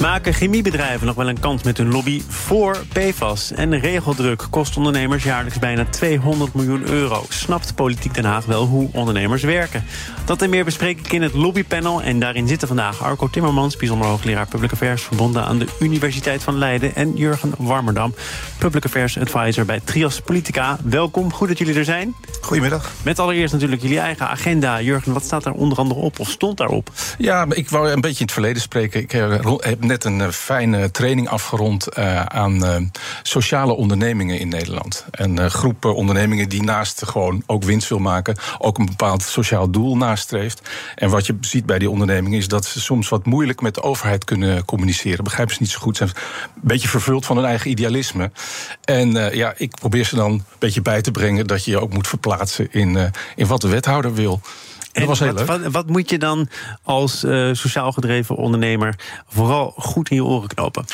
Maken 0.00 0.34
chemiebedrijven 0.34 1.06
nog 1.06 1.16
wel 1.16 1.28
een 1.28 1.40
kans 1.40 1.62
met 1.62 1.78
hun 1.78 1.90
lobby 1.90 2.22
voor 2.28 2.76
PFAS? 2.92 3.52
En 3.52 3.80
regeldruk 3.80 4.46
kost 4.50 4.76
ondernemers 4.76 5.24
jaarlijks 5.24 5.58
bijna 5.58 5.84
200 5.84 6.54
miljoen 6.54 6.88
euro. 6.88 7.24
Snapt 7.28 7.74
Politiek 7.74 8.14
Den 8.14 8.24
Haag 8.24 8.44
wel 8.44 8.66
hoe 8.66 8.88
ondernemers 8.92 9.42
werken? 9.42 9.84
Dat 10.24 10.42
en 10.42 10.50
meer 10.50 10.64
bespreek 10.64 10.98
ik 10.98 11.12
in 11.12 11.22
het 11.22 11.34
lobbypanel. 11.34 12.02
En 12.02 12.18
daarin 12.18 12.48
zitten 12.48 12.68
vandaag 12.68 13.02
Arco 13.02 13.28
Timmermans, 13.28 13.76
bijzonder 13.76 14.08
hoogleraar 14.08 14.46
Public 14.46 14.72
Affairs... 14.72 15.02
verbonden 15.02 15.44
aan 15.44 15.58
de 15.58 15.66
Universiteit 15.80 16.42
van 16.42 16.58
Leiden. 16.58 16.94
En 16.94 17.16
Jurgen 17.16 17.52
Warmerdam, 17.58 18.14
Public 18.58 18.84
Affairs 18.84 19.18
Advisor 19.18 19.64
bij 19.64 19.80
Trias 19.84 20.20
Politica. 20.20 20.78
Welkom, 20.84 21.32
goed 21.32 21.48
dat 21.48 21.58
jullie 21.58 21.74
er 21.74 21.84
zijn. 21.84 22.14
Goedemiddag. 22.40 22.92
Met 23.02 23.18
allereerst 23.18 23.52
natuurlijk 23.52 23.82
jullie 23.82 23.98
eigen 23.98 24.28
agenda. 24.28 24.80
Jurgen, 24.80 25.12
wat 25.12 25.24
staat 25.24 25.42
daar 25.42 25.52
onder 25.52 25.78
andere 25.78 26.00
op 26.00 26.18
of 26.18 26.30
stond 26.30 26.56
daarop? 26.56 26.90
Ja, 27.18 27.46
ik 27.48 27.70
wou 27.70 27.90
een 27.90 28.00
beetje 28.00 28.18
in 28.18 28.24
het 28.24 28.32
verleden 28.32 28.62
spreken. 28.62 29.00
Ik 29.00 29.12
heb 29.12 29.82
net 29.86 30.04
een 30.04 30.20
eh, 30.20 30.28
fijne 30.28 30.90
training 30.90 31.28
afgerond 31.28 31.98
uh, 31.98 32.22
aan 32.22 32.64
uh, 32.64 32.76
sociale 33.22 33.72
ondernemingen 33.72 34.38
in 34.38 34.48
Nederland. 34.48 35.04
En 35.10 35.36
uh, 35.40 35.46
groepen 35.46 35.94
ondernemingen 35.94 36.48
die 36.48 36.62
naast 36.62 37.06
gewoon 37.06 37.42
ook 37.46 37.64
winst 37.64 37.88
wil 37.88 37.98
maken, 37.98 38.36
ook 38.58 38.78
een 38.78 38.86
bepaald 38.86 39.22
sociaal 39.22 39.70
doel 39.70 39.96
nastreeft. 39.96 40.68
En 40.94 41.10
wat 41.10 41.26
je 41.26 41.36
ziet 41.40 41.66
bij 41.66 41.78
die 41.78 41.90
ondernemingen 41.90 42.38
is 42.38 42.48
dat 42.48 42.64
ze 42.64 42.80
soms 42.80 43.08
wat 43.08 43.26
moeilijk 43.26 43.60
met 43.60 43.74
de 43.74 43.82
overheid 43.82 44.24
kunnen 44.24 44.64
communiceren. 44.64 45.24
Begrijpen 45.24 45.54
ze 45.54 45.62
niet 45.62 45.70
zo 45.70 45.78
goed, 45.78 45.96
zijn 45.96 46.08
een 46.08 46.60
beetje 46.60 46.88
vervuld 46.88 47.26
van 47.26 47.36
hun 47.36 47.46
eigen 47.46 47.70
idealisme. 47.70 48.30
En 48.84 49.36
ja, 49.36 49.54
ik 49.56 49.74
probeer 49.74 50.04
ze 50.04 50.16
dan 50.16 50.32
een 50.32 50.44
beetje 50.58 50.82
bij 50.82 51.02
te 51.02 51.10
brengen 51.10 51.46
dat 51.46 51.64
je 51.64 51.70
je 51.70 51.80
ook 51.80 51.92
moet 51.92 52.08
verplaatsen 52.08 52.72
in, 52.72 53.12
in 53.36 53.46
wat 53.46 53.60
de 53.60 53.68
wethouder 53.68 54.14
wil. 54.14 54.40
En 54.94 55.06
was 55.06 55.18
heel 55.18 55.28
wat, 55.28 55.38
leuk. 55.38 55.62
Wat, 55.62 55.72
wat, 55.72 55.86
moet 55.88 56.10
je 56.10 56.18
dan 56.18 56.48
als 56.82 57.24
uh, 57.24 57.48
sociaal 57.52 57.92
gedreven 57.92 58.36
ondernemer 58.36 58.94
vooral 59.28 59.74
goed 59.76 60.10
in 60.10 60.16
je 60.16 60.24
oren 60.24 60.48
knopen? 60.48 60.84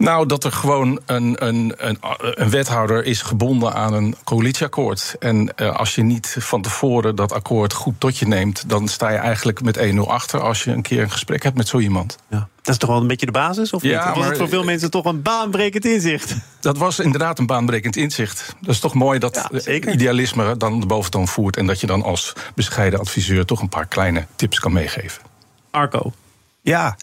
Nou, 0.00 0.26
dat 0.26 0.44
er 0.44 0.52
gewoon 0.52 1.00
een, 1.06 1.46
een, 1.46 1.74
een, 1.76 1.98
een 2.20 2.50
wethouder 2.50 3.04
is 3.04 3.22
gebonden 3.22 3.74
aan 3.74 3.92
een 3.92 4.16
coalitieakkoord. 4.24 5.16
En 5.18 5.52
uh, 5.56 5.76
als 5.76 5.94
je 5.94 6.02
niet 6.02 6.36
van 6.38 6.62
tevoren 6.62 7.16
dat 7.16 7.32
akkoord 7.32 7.72
goed 7.72 7.94
tot 7.98 8.18
je 8.18 8.26
neemt, 8.26 8.68
dan 8.68 8.88
sta 8.88 9.10
je 9.10 9.16
eigenlijk 9.16 9.62
met 9.62 9.78
1-0 9.78 9.98
achter 9.98 10.40
als 10.40 10.64
je 10.64 10.70
een 10.70 10.82
keer 10.82 11.02
een 11.02 11.10
gesprek 11.10 11.42
hebt 11.42 11.56
met 11.56 11.68
zo 11.68 11.78
iemand. 11.78 12.18
Ja. 12.28 12.48
Dat 12.62 12.74
is 12.74 12.76
toch 12.76 12.90
wel 12.90 13.00
een 13.00 13.06
beetje 13.06 13.26
de 13.26 13.32
basis? 13.32 13.72
Of 13.72 13.82
ja, 13.82 13.88
niet? 13.88 14.06
was 14.06 14.18
maar, 14.18 14.28
het 14.28 14.38
voor 14.38 14.48
veel 14.48 14.64
mensen 14.64 14.90
toch 14.90 15.04
een 15.04 15.22
baanbrekend 15.22 15.84
inzicht? 15.84 16.36
Dat 16.60 16.78
was 16.78 16.98
inderdaad 16.98 17.38
een 17.38 17.46
baanbrekend 17.46 17.96
inzicht. 17.96 18.54
Dat 18.60 18.74
is 18.74 18.80
toch 18.80 18.94
mooi 18.94 19.18
dat 19.18 19.48
ja, 19.50 19.72
idealisme 19.92 20.56
dan 20.56 20.80
de 20.80 20.86
boventoon 20.86 21.28
voert... 21.28 21.56
en 21.56 21.66
dat 21.66 21.80
je 21.80 21.86
dan 21.86 22.02
als 22.02 22.32
bescheiden 22.54 22.98
adviseur 22.98 23.44
toch 23.44 23.60
een 23.60 23.68
paar 23.68 23.86
kleine 23.86 24.26
tips 24.36 24.60
kan 24.60 24.72
meegeven. 24.72 25.22
Arco. 25.70 26.12
Ja, 26.60 26.96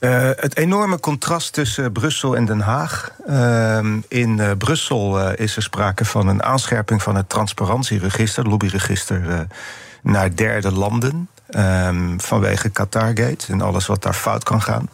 uh, 0.00 0.30
het 0.36 0.56
enorme 0.56 1.00
contrast 1.00 1.52
tussen 1.52 1.92
Brussel 1.92 2.36
en 2.36 2.44
Den 2.44 2.60
Haag. 2.60 3.10
Uh, 3.28 3.78
in 4.08 4.38
uh, 4.38 4.50
Brussel 4.58 5.30
is 5.30 5.56
er 5.56 5.62
sprake 5.62 6.04
van 6.04 6.28
een 6.28 6.42
aanscherping 6.42 7.02
van 7.02 7.14
het 7.14 7.28
transparantieregister, 7.28 8.48
lobbyregister, 8.48 9.46
naar 10.02 10.36
derde 10.36 10.72
landen. 10.72 11.28
Um, 11.50 12.20
vanwege 12.20 12.68
Qatargate 12.68 13.52
en 13.52 13.60
alles 13.60 13.86
wat 13.86 14.02
daar 14.02 14.14
fout 14.14 14.44
kan 14.44 14.62
gaan. 14.62 14.88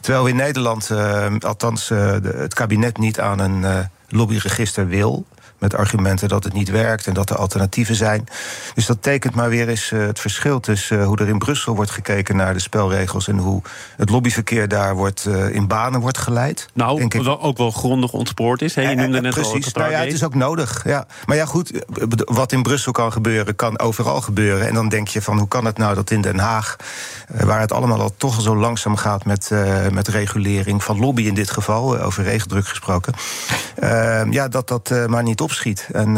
Terwijl 0.00 0.26
in 0.26 0.36
Nederland, 0.36 0.90
uh, 0.90 1.26
althans 1.40 1.88
het 1.88 2.54
kabinet, 2.54 2.98
niet 2.98 3.20
aan 3.20 3.38
een 3.38 3.88
lobbyregister 4.08 4.86
wil. 4.86 5.26
Met 5.64 5.74
argumenten 5.74 6.28
dat 6.28 6.44
het 6.44 6.52
niet 6.52 6.70
werkt 6.70 7.06
en 7.06 7.14
dat 7.14 7.30
er 7.30 7.36
alternatieven 7.36 7.94
zijn. 7.94 8.26
Dus 8.74 8.86
dat 8.86 9.02
tekent 9.02 9.34
maar 9.34 9.48
weer 9.48 9.68
eens 9.68 9.90
het 9.90 10.20
verschil 10.20 10.60
tussen 10.60 11.04
hoe 11.04 11.18
er 11.18 11.28
in 11.28 11.38
Brussel 11.38 11.74
wordt 11.74 11.90
gekeken 11.90 12.36
naar 12.36 12.52
de 12.52 12.60
spelregels. 12.60 13.28
en 13.28 13.38
hoe 13.38 13.62
het 13.96 14.10
lobbyverkeer 14.10 14.68
daar 14.68 14.94
wordt, 14.94 15.28
in 15.50 15.66
banen 15.66 16.00
wordt 16.00 16.18
geleid. 16.18 16.66
Nou, 16.74 16.98
denk 16.98 17.14
ik. 17.14 17.28
ook 17.40 17.56
wel 17.56 17.70
grondig 17.70 18.12
ontspoord 18.12 18.62
is. 18.62 18.74
Hè? 18.74 18.82
Je 18.90 18.96
noemde 18.96 19.20
net 19.20 19.34
Precies, 19.34 19.74
al 19.74 19.80
nou 19.80 19.92
ja, 19.92 19.98
het 19.98 20.12
is 20.12 20.24
ook 20.24 20.34
nodig. 20.34 20.82
Ja. 20.84 21.06
Maar 21.26 21.36
ja, 21.36 21.44
goed, 21.44 21.84
wat 22.24 22.52
in 22.52 22.62
Brussel 22.62 22.92
kan 22.92 23.12
gebeuren, 23.12 23.56
kan 23.56 23.78
overal 23.78 24.20
gebeuren. 24.20 24.68
En 24.68 24.74
dan 24.74 24.88
denk 24.88 25.08
je 25.08 25.22
van 25.22 25.38
hoe 25.38 25.48
kan 25.48 25.64
het 25.64 25.78
nou 25.78 25.94
dat 25.94 26.10
in 26.10 26.20
Den 26.20 26.38
Haag, 26.38 26.76
waar 27.28 27.60
het 27.60 27.72
allemaal 27.72 28.00
al 28.00 28.14
toch 28.16 28.40
zo 28.40 28.56
langzaam 28.56 28.96
gaat 28.96 29.24
met, 29.24 29.50
uh, 29.52 29.88
met 29.88 30.08
regulering 30.08 30.84
van 30.84 30.98
lobby 30.98 31.22
in 31.22 31.34
dit 31.34 31.50
geval, 31.50 31.98
over 31.98 32.24
regeldruk 32.24 32.66
gesproken, 32.66 33.14
uh, 33.82 34.22
ja, 34.30 34.48
dat 34.48 34.68
dat 34.68 34.90
uh, 34.90 35.06
maar 35.06 35.22
niet 35.22 35.40
opschiet. 35.54 35.88
En 35.92 36.14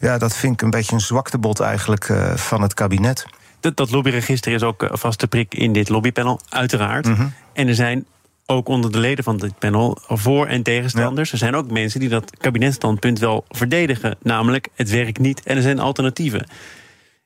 ja, 0.00 0.18
dat 0.18 0.36
vind 0.36 0.52
ik 0.52 0.62
een 0.62 0.70
beetje 0.70 0.94
een 0.94 1.00
zwaktebod 1.00 1.60
eigenlijk 1.60 2.12
van 2.34 2.62
het 2.62 2.74
kabinet. 2.74 3.26
Dat, 3.60 3.76
dat 3.76 3.90
lobbyregister 3.90 4.52
is 4.52 4.62
ook 4.62 4.88
vast 4.92 5.20
de 5.20 5.26
prik 5.26 5.54
in 5.54 5.72
dit 5.72 5.88
lobbypanel, 5.88 6.40
uiteraard. 6.48 7.04
Mhm. 7.04 7.14
Mm 7.14 7.20
-hmm. 7.20 7.32
En 7.52 7.68
er 7.68 7.74
zijn 7.74 8.06
ook 8.46 8.68
onder 8.68 8.92
de 8.92 8.98
leden 8.98 9.24
van 9.24 9.36
dit 9.36 9.58
panel 9.58 9.98
voor- 10.06 10.46
en 10.46 10.62
tegenstanders. 10.62 11.28
Ja. 11.28 11.32
Er 11.32 11.38
zijn 11.38 11.54
ook 11.54 11.70
mensen 11.70 12.00
die 12.00 12.08
dat 12.08 12.36
kabinetstandpunt 12.38 13.18
wel 13.18 13.44
verdedigen. 13.48 14.16
Namelijk, 14.22 14.68
het 14.74 14.90
werkt 14.90 15.18
niet 15.18 15.42
en 15.42 15.56
er 15.56 15.62
zijn 15.62 15.78
alternatieven. 15.78 16.46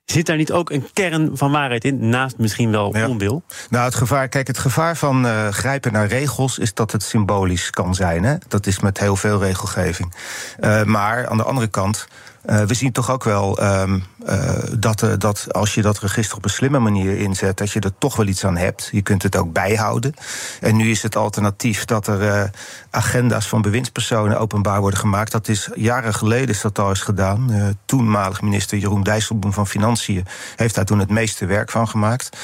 Zit 0.04 0.26
daar 0.26 0.37
niet 0.37 0.53
ook 0.53 0.70
een 0.70 0.88
kern 0.92 1.31
van 1.37 1.50
waarheid 1.50 1.84
in, 1.84 2.09
naast 2.09 2.38
misschien 2.38 2.70
wel 2.70 2.97
ja. 2.97 3.09
onwil? 3.09 3.42
Nou, 3.70 3.84
het 3.84 3.94
gevaar, 3.94 4.28
kijk, 4.28 4.47
het 4.47 4.59
gevaar 4.59 4.97
van 4.97 5.26
uh, 5.26 5.48
grijpen 5.48 5.92
naar 5.92 6.06
regels 6.06 6.59
is 6.59 6.75
dat 6.75 6.92
het 6.92 7.03
symbolisch 7.03 7.70
kan 7.70 7.94
zijn. 7.94 8.25
Hè? 8.25 8.34
Dat 8.48 8.66
is 8.66 8.81
met 8.81 8.98
heel 8.98 9.16
veel 9.16 9.38
regelgeving. 9.38 10.15
Uh, 10.60 10.82
maar 10.82 11.28
aan 11.28 11.37
de 11.37 11.42
andere 11.42 11.66
kant. 11.66 12.06
Uh, 12.47 12.62
we 12.62 12.75
zien 12.75 12.93
toch 12.93 13.10
ook 13.10 13.25
wel 13.25 13.62
um, 13.62 14.05
uh, 14.28 14.50
dat, 14.78 15.03
uh, 15.03 15.12
dat 15.19 15.47
als 15.53 15.75
je 15.75 15.82
dat 15.82 15.99
register 15.99 16.37
op 16.37 16.44
een 16.44 16.50
slimme 16.50 16.78
manier 16.78 17.19
inzet, 17.19 17.56
dat 17.56 17.71
je 17.71 17.81
er 17.81 17.99
toch 17.99 18.16
wel 18.16 18.27
iets 18.27 18.44
aan 18.44 18.56
hebt. 18.56 18.88
Je 18.93 19.03
kunt 19.03 19.22
het 19.22 19.37
ook 19.37 19.53
bijhouden. 19.53 20.15
En 20.60 20.77
nu 20.77 20.91
is 20.91 21.03
het 21.03 21.16
alternatief 21.16 21.84
dat 21.84 22.06
er 22.06 22.50
agenda's 22.91 23.49
van 23.49 23.62
bewindspersonen 23.62 24.38
openbaar 24.38 24.81
worden 24.81 24.99
gemaakt. 24.99 25.33
Dat 25.33 25.49
is 25.49 25.69
jaren 25.75 26.15
geleden 26.15 26.49
is 26.49 26.60
dat 26.60 26.78
al 26.78 26.88
eens 26.88 27.00
gedaan. 27.00 27.77
toenmalig 27.84 28.43
minister 28.43 28.78
Jeroen 28.78 29.03
Dijsselbloem 29.03 29.53
van 29.53 29.66
Financiën 29.66 30.27
heeft 30.56 30.75
daar 30.75 30.84
toen 30.84 30.99
het 30.99 31.10
meeste 31.10 31.47
werk 31.47 31.71
van 31.71 31.88
gemaakt. 31.88 32.37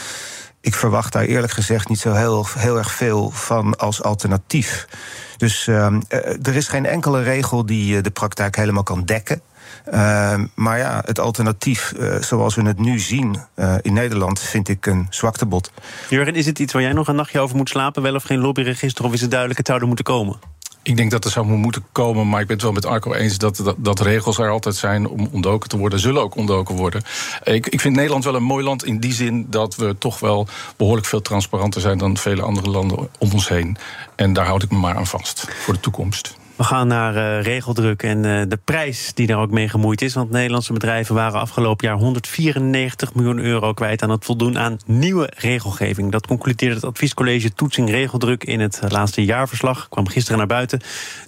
Ik 0.60 0.74
verwacht 0.74 1.12
daar 1.12 1.24
eerlijk 1.24 1.52
gezegd 1.52 1.88
niet 1.88 2.00
zo 2.00 2.12
heel, 2.12 2.46
heel 2.58 2.78
erg 2.78 2.92
veel 2.92 3.30
van 3.30 3.76
als 3.76 4.02
alternatief. 4.02 4.88
Dus 5.36 5.66
er 5.66 6.54
is 6.54 6.68
geen 6.68 6.86
enkele 6.86 7.22
regel 7.22 7.66
die 7.66 8.00
de 8.00 8.10
praktijk 8.10 8.56
helemaal 8.56 8.82
kan 8.82 9.04
dekken. 9.04 9.42
Uh, 9.92 10.34
maar 10.54 10.78
ja, 10.78 11.02
het 11.04 11.18
alternatief 11.18 11.92
uh, 11.98 12.14
zoals 12.20 12.54
we 12.54 12.62
het 12.62 12.78
nu 12.78 12.98
zien 12.98 13.36
uh, 13.56 13.74
in 13.82 13.92
Nederland... 13.92 14.40
vind 14.40 14.68
ik 14.68 14.86
een 14.86 15.06
zwaktebod. 15.10 15.72
Jurgen, 16.08 16.34
is 16.34 16.46
het 16.46 16.58
iets 16.58 16.72
waar 16.72 16.82
jij 16.82 16.92
nog 16.92 17.08
een 17.08 17.14
nachtje 17.14 17.40
over 17.40 17.56
moet 17.56 17.68
slapen? 17.68 18.02
Wel 18.02 18.14
of 18.14 18.22
geen 18.22 18.38
lobbyregister? 18.38 19.04
Of 19.04 19.12
is 19.12 19.20
het 19.20 19.30
duidelijk 19.30 19.58
het 19.58 19.68
zou 19.68 19.80
er 19.80 19.86
moeten 19.86 20.04
komen? 20.04 20.38
Ik 20.82 20.96
denk 20.96 21.10
dat 21.10 21.24
er 21.24 21.30
zou 21.30 21.46
moeten 21.46 21.84
komen, 21.92 22.28
maar 22.28 22.40
ik 22.40 22.46
ben 22.46 22.56
het 22.56 22.64
wel 22.64 22.74
met 22.74 22.86
Arco 22.86 23.12
eens 23.12 23.38
dat, 23.38 23.56
dat, 23.56 23.74
dat 23.78 24.00
regels 24.00 24.38
er 24.38 24.50
altijd 24.50 24.74
zijn 24.76 25.08
om 25.08 25.28
ontdoken 25.32 25.68
te 25.68 25.76
worden, 25.76 25.98
zullen 25.98 26.22
ook 26.22 26.36
ontdoken 26.36 26.76
worden. 26.76 27.02
Ik, 27.44 27.66
ik 27.66 27.80
vind 27.80 27.96
Nederland 27.96 28.24
wel 28.24 28.34
een 28.34 28.42
mooi 28.42 28.64
land 28.64 28.84
in 28.84 29.00
die 29.00 29.12
zin 29.12 29.46
dat 29.50 29.76
we 29.76 29.98
toch 29.98 30.20
wel 30.20 30.48
behoorlijk 30.76 31.06
veel 31.06 31.22
transparanter 31.22 31.80
zijn 31.80 31.98
dan 31.98 32.16
vele 32.16 32.42
andere 32.42 32.70
landen 32.70 33.08
om 33.18 33.32
ons 33.32 33.48
heen. 33.48 33.76
En 34.16 34.32
daar 34.32 34.46
houd 34.46 34.62
ik 34.62 34.70
me 34.70 34.78
maar 34.78 34.96
aan 34.96 35.06
vast 35.06 35.46
voor 35.48 35.74
de 35.74 35.80
toekomst. 35.80 36.36
We 36.60 36.66
gaan 36.66 36.86
naar 36.86 37.16
uh, 37.16 37.42
regeldruk 37.42 38.02
en 38.02 38.24
uh, 38.24 38.42
de 38.48 38.58
prijs 38.64 39.14
die 39.14 39.26
daar 39.26 39.38
ook 39.38 39.50
mee 39.50 39.68
gemoeid 39.68 40.02
is. 40.02 40.14
Want 40.14 40.30
Nederlandse 40.30 40.72
bedrijven 40.72 41.14
waren 41.14 41.40
afgelopen 41.40 41.86
jaar 41.86 41.96
194 41.96 43.14
miljoen 43.14 43.38
euro 43.38 43.72
kwijt 43.72 44.02
aan 44.02 44.10
het 44.10 44.24
voldoen 44.24 44.58
aan 44.58 44.76
nieuwe 44.86 45.32
regelgeving. 45.36 46.12
Dat 46.12 46.26
concludeerde 46.26 46.74
het 46.74 46.84
adviescollege 46.84 47.52
Toetsing 47.52 47.90
Regeldruk 47.90 48.44
in 48.44 48.60
het 48.60 48.80
laatste 48.88 49.24
jaarverslag. 49.24 49.88
Kwam 49.88 50.08
gisteren 50.08 50.38
naar 50.38 50.46
buiten. 50.46 50.80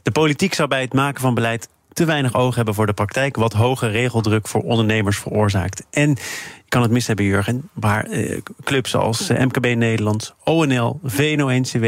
De 0.03 0.11
politiek 0.11 0.55
zou 0.55 0.69
bij 0.69 0.81
het 0.81 0.93
maken 0.93 1.21
van 1.21 1.35
beleid 1.35 1.69
te 1.93 2.05
weinig 2.05 2.35
oog 2.35 2.55
hebben 2.55 2.75
voor 2.75 2.87
de 2.87 2.93
praktijk, 2.93 3.37
wat 3.37 3.53
hoge 3.53 3.89
regeldruk 3.89 4.49
voor 4.49 4.63
ondernemers 4.63 5.19
veroorzaakt. 5.19 5.85
En 5.91 6.17
kan 6.69 6.83
het 6.83 6.91
mis 6.91 7.07
hebben, 7.07 7.25
Jurgen, 7.25 7.69
maar 7.73 8.09
uh, 8.09 8.39
clubs 8.65 8.95
als 8.95 9.29
MKB 9.29 9.75
Nederland, 9.77 10.35
ONL, 10.45 11.01
VNO-NCW, 11.05 11.85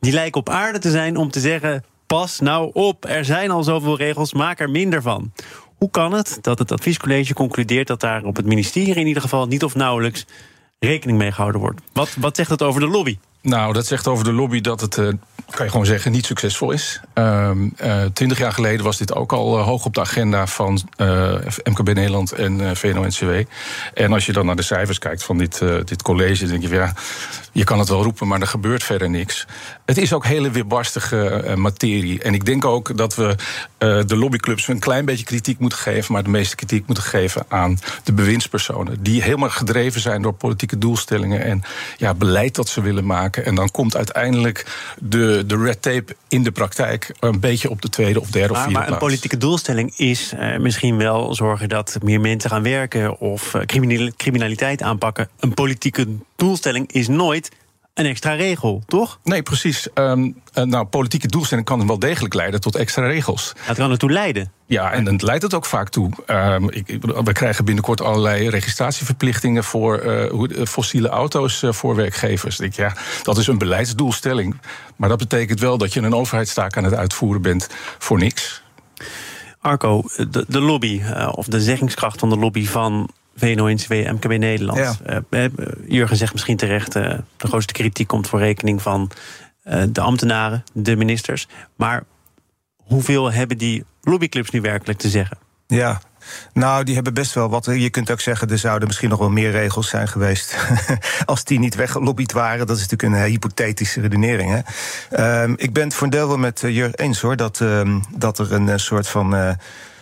die 0.00 0.12
lijken 0.12 0.40
op 0.40 0.48
aarde 0.48 0.78
te 0.78 0.90
zijn 0.90 1.16
om 1.16 1.30
te 1.30 1.40
zeggen 1.40 1.84
pas 2.08 2.40
nou 2.40 2.70
op, 2.72 3.04
er 3.04 3.24
zijn 3.24 3.50
al 3.50 3.62
zoveel 3.62 3.96
regels, 3.96 4.32
maak 4.32 4.60
er 4.60 4.70
minder 4.70 5.02
van. 5.02 5.32
Hoe 5.76 5.90
kan 5.90 6.12
het 6.12 6.38
dat 6.40 6.58
het 6.58 6.72
adviescollege 6.72 7.34
concludeert 7.34 7.86
dat 7.86 8.00
daar 8.00 8.24
op 8.24 8.36
het 8.36 8.46
ministerie 8.46 8.94
in 8.94 9.06
ieder 9.06 9.22
geval 9.22 9.46
niet 9.46 9.64
of 9.64 9.74
nauwelijks 9.74 10.26
rekening 10.78 11.18
mee 11.18 11.32
gehouden 11.32 11.60
wordt? 11.60 11.80
Wat, 11.92 12.14
wat 12.20 12.36
zegt 12.36 12.50
het 12.50 12.62
over 12.62 12.80
de 12.80 12.88
lobby? 12.88 13.18
Nou, 13.48 13.72
dat 13.72 13.86
zegt 13.86 14.06
over 14.06 14.24
de 14.24 14.32
lobby 14.32 14.60
dat 14.60 14.80
het, 14.80 14.96
uh, 14.96 15.08
kan 15.50 15.64
je 15.64 15.70
gewoon 15.70 15.86
zeggen, 15.86 16.12
niet 16.12 16.26
succesvol 16.26 16.70
is. 16.70 17.00
Ehm, 17.14 17.68
uh, 17.82 18.02
twintig 18.12 18.38
jaar 18.38 18.52
geleden 18.52 18.84
was 18.84 18.96
dit 18.96 19.14
ook 19.14 19.32
al 19.32 19.58
uh, 19.58 19.64
hoog 19.64 19.84
op 19.84 19.94
de 19.94 20.00
agenda 20.00 20.46
van 20.46 20.80
MKB 21.64 21.94
Nederland 21.94 22.32
en 22.32 22.76
VNO-NCW. 22.76 23.30
En 23.94 24.12
als 24.12 24.26
je 24.26 24.32
dan 24.32 24.46
naar 24.46 24.56
de 24.56 24.62
cijfers 24.62 24.98
kijkt 24.98 25.22
van 25.22 25.38
dit, 25.38 25.58
dit 25.84 26.02
college, 26.02 26.40
dan 26.40 26.48
denk 26.48 26.62
je, 26.62 26.74
ja, 26.74 26.92
je 27.52 27.64
kan 27.64 27.78
het 27.78 27.88
wel 27.88 28.02
roepen, 28.02 28.28
maar 28.28 28.40
er 28.40 28.46
gebeurt 28.46 28.84
verder 28.84 29.10
niks. 29.10 29.46
Het 29.84 29.98
is 29.98 30.12
ook 30.12 30.26
hele 30.26 30.50
weerbarstige 30.50 31.54
materie. 31.56 32.22
En 32.22 32.34
ik 32.34 32.44
denk 32.44 32.64
ook 32.64 32.96
dat 32.96 33.14
we 33.14 33.34
de 33.78 34.16
lobbyclubs 34.16 34.68
een 34.68 34.78
klein 34.78 35.04
beetje 35.04 35.24
kritiek 35.24 35.58
moeten 35.58 35.78
geven, 35.78 36.12
maar 36.12 36.22
de 36.22 36.30
meeste 36.30 36.56
kritiek 36.56 36.86
moeten 36.86 37.04
geven 37.04 37.44
aan 37.48 37.78
de 38.04 38.12
bewindspersonen. 38.12 39.02
Die 39.02 39.22
helemaal 39.22 39.50
gedreven 39.50 40.00
zijn 40.00 40.22
door 40.22 40.32
politieke 40.32 40.78
doelstellingen 40.78 41.44
en 41.44 41.62
ja, 41.96 42.14
beleid 42.14 42.54
dat 42.54 42.68
ze 42.68 42.80
willen 42.80 43.06
maken. 43.06 43.37
En 43.44 43.54
dan 43.54 43.70
komt 43.70 43.96
uiteindelijk 43.96 44.66
de, 44.98 45.44
de 45.46 45.56
red 45.56 45.82
tape 45.82 46.16
in 46.28 46.42
de 46.42 46.50
praktijk 46.50 47.14
een 47.20 47.40
beetje 47.40 47.70
op 47.70 47.82
de 47.82 47.88
tweede 47.88 48.20
of 48.20 48.30
derde 48.30 48.52
maar, 48.52 48.58
of 48.58 48.64
vierde 48.64 48.80
maar 48.80 48.92
een 48.92 48.98
politieke 48.98 49.36
doelstelling 49.36 49.92
is 49.96 50.32
uh, 50.34 50.56
misschien 50.56 50.96
wel 50.96 51.34
zorgen 51.34 51.68
dat 51.68 51.98
meer 52.02 52.20
mensen 52.20 52.50
gaan 52.50 52.62
werken 52.62 53.18
of 53.18 53.54
uh, 53.54 53.62
criminaliteit 54.16 54.82
aanpakken. 54.82 55.28
Een 55.40 55.54
politieke 55.54 56.06
doelstelling 56.36 56.92
is 56.92 57.08
nooit 57.08 57.50
een 57.98 58.06
extra 58.06 58.32
regel, 58.32 58.82
toch? 58.86 59.18
Nee, 59.24 59.42
precies. 59.42 59.88
Um, 59.94 60.36
nou, 60.54 60.84
politieke 60.84 61.26
doelstelling 61.26 61.66
kan 61.66 61.86
wel 61.86 61.98
degelijk 61.98 62.34
leiden 62.34 62.60
tot 62.60 62.76
extra 62.76 63.06
regels. 63.06 63.52
Dat 63.66 63.76
kan 63.76 63.90
ertoe 63.90 64.10
leiden. 64.10 64.52
Ja, 64.66 64.92
en 64.92 65.04
dan 65.04 65.20
leidt 65.22 65.42
het 65.42 65.54
ook 65.54 65.66
vaak 65.66 65.88
toe. 65.88 66.10
Um, 66.26 66.70
ik, 66.70 66.98
we 67.24 67.32
krijgen 67.32 67.64
binnenkort 67.64 68.00
allerlei 68.00 68.48
registratieverplichtingen 68.48 69.64
voor 69.64 70.04
uh, 70.04 70.66
fossiele 70.66 71.08
auto's 71.08 71.62
uh, 71.62 71.72
voor 71.72 71.94
werkgevers. 71.94 72.60
Ik, 72.60 72.74
ja, 72.74 72.92
dat 73.22 73.38
is 73.38 73.46
een 73.46 73.58
beleidsdoelstelling. 73.58 74.56
Maar 74.96 75.08
dat 75.08 75.18
betekent 75.18 75.60
wel 75.60 75.78
dat 75.78 75.92
je 75.92 76.00
een 76.00 76.14
overheidstaak 76.14 76.76
aan 76.76 76.84
het 76.84 76.94
uitvoeren 76.94 77.42
bent 77.42 77.68
voor 77.98 78.18
niks. 78.18 78.62
Arco, 79.60 80.02
de, 80.30 80.44
de 80.48 80.60
lobby, 80.60 81.00
uh, 81.02 81.28
of 81.32 81.46
de 81.46 81.60
zeggingskracht 81.60 82.20
van 82.20 82.30
de 82.30 82.36
lobby 82.36 82.66
van 82.66 83.10
VNO-NCW, 83.38 83.92
MKB 83.92 84.38
Nederland. 84.38 84.98
Ja. 85.04 85.22
Uh, 85.30 85.46
Jurgen 85.86 86.16
zegt 86.16 86.32
misschien 86.32 86.56
terecht, 86.56 86.96
uh, 86.96 87.02
de 87.36 87.46
grootste 87.46 87.72
kritiek 87.72 88.06
komt 88.06 88.28
voor 88.28 88.38
rekening 88.38 88.82
van 88.82 89.10
de 89.88 90.00
ambtenaren, 90.00 90.64
de 90.72 90.96
ministers. 90.96 91.48
Maar 91.76 92.04
hoeveel 92.76 93.32
hebben 93.32 93.58
die 93.58 93.84
lobbyclubs 94.02 94.50
nu 94.50 94.60
werkelijk 94.60 94.98
te 94.98 95.08
zeggen? 95.08 95.38
Ja, 95.66 96.00
nou, 96.52 96.84
die 96.84 96.94
hebben 96.94 97.14
best 97.14 97.34
wel 97.34 97.48
wat. 97.48 97.64
Je 97.64 97.90
kunt 97.90 98.10
ook 98.10 98.20
zeggen, 98.20 98.50
er 98.50 98.58
zouden 98.58 98.88
misschien 98.88 99.08
nog 99.08 99.18
wel 99.18 99.30
meer 99.30 99.50
regels 99.50 99.88
zijn 99.88 100.08
geweest. 100.08 100.56
als 101.24 101.44
die 101.44 101.58
niet 101.58 101.74
weggelobbyd 101.74 102.32
waren. 102.32 102.66
Dat 102.66 102.76
is 102.76 102.88
natuurlijk 102.88 103.22
een 103.22 103.30
hypothetische 103.30 104.00
redenering. 104.00 104.50
Hè? 104.50 105.46
Uh, 105.46 105.52
ik 105.56 105.72
ben 105.72 105.84
het 105.84 105.94
voor 105.94 106.04
een 106.04 106.12
deel 106.12 106.28
wel 106.28 106.38
met 106.38 106.60
Jurgen 106.60 106.98
eens 106.98 107.20
hoor. 107.20 107.36
Dat, 107.36 107.60
uh, 107.60 107.96
dat 108.16 108.38
er 108.38 108.52
een 108.52 108.80
soort 108.80 109.08
van. 109.08 109.34
Uh, 109.34 109.50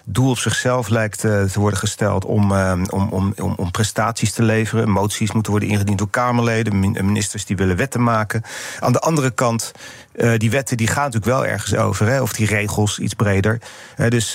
doel 0.08 0.30
op 0.30 0.38
zichzelf 0.38 0.88
lijkt 0.88 1.24
uh, 1.24 1.42
te 1.42 1.60
worden 1.60 1.78
gesteld 1.78 2.24
om, 2.24 2.52
uh, 2.52 2.72
om, 2.90 3.08
om, 3.08 3.34
om, 3.36 3.54
om, 3.56 3.70
prestaties 3.70 4.32
te 4.32 4.42
leveren. 4.42 4.90
Moties 4.90 5.32
moeten 5.32 5.52
worden 5.52 5.68
ingediend 5.68 5.98
door 5.98 6.10
Kamerleden, 6.10 6.80
ministers 7.06 7.44
die 7.44 7.56
willen 7.56 7.76
wetten 7.76 8.02
maken. 8.02 8.42
Aan 8.80 8.92
de 8.92 9.00
andere 9.00 9.30
kant, 9.30 9.72
uh, 10.14 10.32
die 10.36 10.50
wetten 10.50 10.76
die 10.76 10.86
gaan 10.86 11.04
natuurlijk 11.04 11.32
wel 11.32 11.46
ergens 11.46 11.74
over, 11.74 12.06
hè, 12.06 12.22
of 12.22 12.32
die 12.32 12.46
regels 12.46 12.98
iets 12.98 13.14
breder. 13.14 13.60
dus 14.08 14.32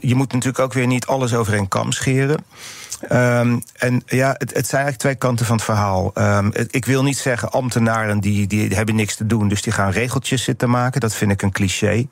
je 0.00 0.14
moet 0.14 0.32
natuurlijk 0.32 0.58
ook 0.58 0.72
weer 0.72 0.86
niet 0.86 1.06
alles 1.06 1.34
over 1.34 1.54
een 1.54 1.68
kam 1.68 1.92
scheren. 1.92 2.44
Um, 3.12 3.62
en 3.72 4.02
ja, 4.06 4.34
het, 4.38 4.54
het, 4.54 4.66
zijn 4.66 4.82
eigenlijk 4.82 4.98
twee 4.98 5.14
kanten 5.14 5.46
van 5.46 5.56
het 5.56 5.64
verhaal. 5.64 6.12
Um, 6.14 6.52
ik 6.70 6.84
wil 6.84 7.02
niet 7.02 7.18
zeggen 7.18 7.50
ambtenaren 7.50 8.20
die, 8.20 8.46
die 8.46 8.74
hebben 8.74 8.94
niks 8.94 9.16
te 9.16 9.26
doen, 9.26 9.48
dus 9.48 9.62
die 9.62 9.72
gaan 9.72 9.90
regeltjes 9.90 10.42
zitten 10.42 10.70
maken. 10.70 11.00
Dat 11.00 11.14
vind 11.14 11.30
ik 11.30 11.42
een 11.42 11.52
cliché. 11.52 12.06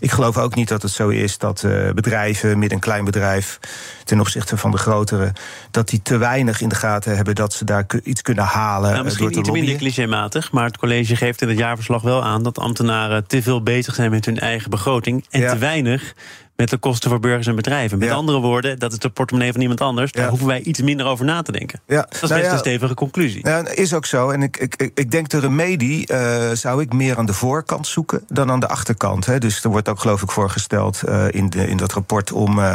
Ik 0.00 0.10
geloof 0.10 0.38
ook 0.38 0.54
niet 0.54 0.68
dat 0.68 0.82
het 0.82 0.90
zo 0.90 1.08
is 1.08 1.38
dat 1.38 1.62
uh, 1.62 1.90
bedrijven, 1.90 2.58
midden- 2.58 2.72
en 2.74 2.80
klein 2.80 3.04
bedrijf, 3.04 3.58
ten 4.04 4.20
opzichte 4.20 4.56
van 4.56 4.70
de 4.70 4.78
grotere, 4.78 5.32
dat 5.70 5.88
die 5.88 6.02
te 6.02 6.16
weinig 6.16 6.60
in 6.60 6.68
de 6.68 6.74
gaten 6.74 7.16
hebben 7.16 7.34
dat 7.34 7.52
ze 7.52 7.64
daar 7.64 7.86
iets 8.02 8.22
kunnen 8.22 8.44
halen. 8.44 8.92
Nou, 8.92 9.04
misschien 9.04 9.24
door 9.24 9.42
te 9.42 9.50
iets 9.50 9.58
minder 9.58 9.76
clichématig, 9.76 10.52
maar 10.52 10.64
het 10.64 10.78
college 10.78 11.16
geeft 11.16 11.42
in 11.42 11.48
het 11.48 11.58
jaarverslag 11.58 12.02
wel 12.02 12.24
aan 12.24 12.42
dat 12.42 12.58
ambtenaren 12.58 13.26
te 13.26 13.42
veel 13.42 13.62
bezig 13.62 13.94
zijn 13.94 14.10
met 14.10 14.24
hun 14.24 14.38
eigen 14.38 14.70
begroting 14.70 15.26
en 15.30 15.40
ja. 15.40 15.52
te 15.52 15.58
weinig 15.58 16.14
met 16.56 16.70
de 16.70 16.76
kosten 16.76 17.10
voor 17.10 17.20
burgers 17.20 17.46
en 17.46 17.54
bedrijven. 17.54 17.98
Met 17.98 18.08
ja. 18.08 18.14
andere 18.14 18.40
woorden, 18.40 18.78
dat 18.78 18.92
is 18.92 18.98
de 18.98 19.08
portemonnee 19.08 19.52
van 19.52 19.60
iemand 19.60 19.80
anders. 19.80 20.12
Daar 20.12 20.22
ja. 20.22 20.28
hoeven 20.28 20.46
wij 20.46 20.60
iets 20.60 20.80
minder 20.80 21.06
over 21.06 21.24
na 21.24 21.42
te 21.42 21.52
denken. 21.52 21.80
Ja. 21.86 22.06
Dat 22.10 22.22
is 22.22 22.28
nou 22.28 22.40
best 22.40 22.52
een 22.52 22.58
stevige 22.58 22.94
conclusie. 22.94 23.48
Ja, 23.48 23.68
is 23.68 23.94
ook 23.94 24.06
zo. 24.06 24.30
En 24.30 24.42
ik, 24.42 24.56
ik, 24.56 24.90
ik 24.94 25.10
denk 25.10 25.28
de 25.28 25.38
remedie 25.38 26.12
uh, 26.12 26.50
zou 26.52 26.82
ik 26.82 26.92
meer 26.92 27.18
aan 27.18 27.26
de 27.26 27.32
voorkant 27.32 27.86
zoeken 27.86 28.24
dan 28.28 28.50
aan 28.50 28.60
de 28.60 28.68
achterkant. 28.68 29.26
Hè. 29.26 29.38
Dus 29.38 29.64
er 29.64 29.70
wordt 29.70 29.88
ook 29.88 30.00
geloof 30.00 30.22
ik 30.22 30.30
voorgesteld 30.30 31.02
uh, 31.08 31.24
in, 31.30 31.50
de, 31.50 31.68
in 31.68 31.76
dat 31.76 31.92
rapport 31.92 32.32
om 32.32 32.58
uh, 32.58 32.74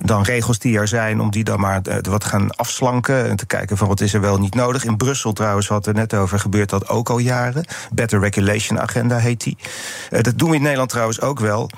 dan 0.00 0.22
regels 0.22 0.58
die 0.58 0.78
er 0.78 0.88
zijn, 0.88 1.20
om 1.20 1.30
die 1.30 1.44
dan 1.44 1.60
maar 1.60 1.80
wat 2.02 2.20
te 2.20 2.26
gaan 2.26 2.56
afslanken 2.56 3.28
en 3.28 3.36
te 3.36 3.46
kijken 3.46 3.76
van 3.76 3.88
wat 3.88 4.00
is 4.00 4.14
er 4.14 4.20
wel 4.20 4.38
niet 4.38 4.54
nodig. 4.54 4.84
In 4.84 4.96
Brussel 4.96 5.32
trouwens, 5.32 5.68
wat 5.68 5.86
er 5.86 5.94
net 5.94 6.14
over 6.14 6.38
gebeurt, 6.38 6.70
dat 6.70 6.88
ook 6.88 7.08
al 7.08 7.18
jaren. 7.18 7.64
Better 7.92 8.20
Regulation 8.20 8.80
Agenda 8.80 9.16
heet 9.16 9.42
die. 9.42 9.56
dat 10.10 10.38
doen 10.38 10.50
we 10.50 10.56
in 10.56 10.62
Nederland 10.62 10.90
trouwens 10.90 11.20
ook 11.20 11.40
wel. 11.40 11.70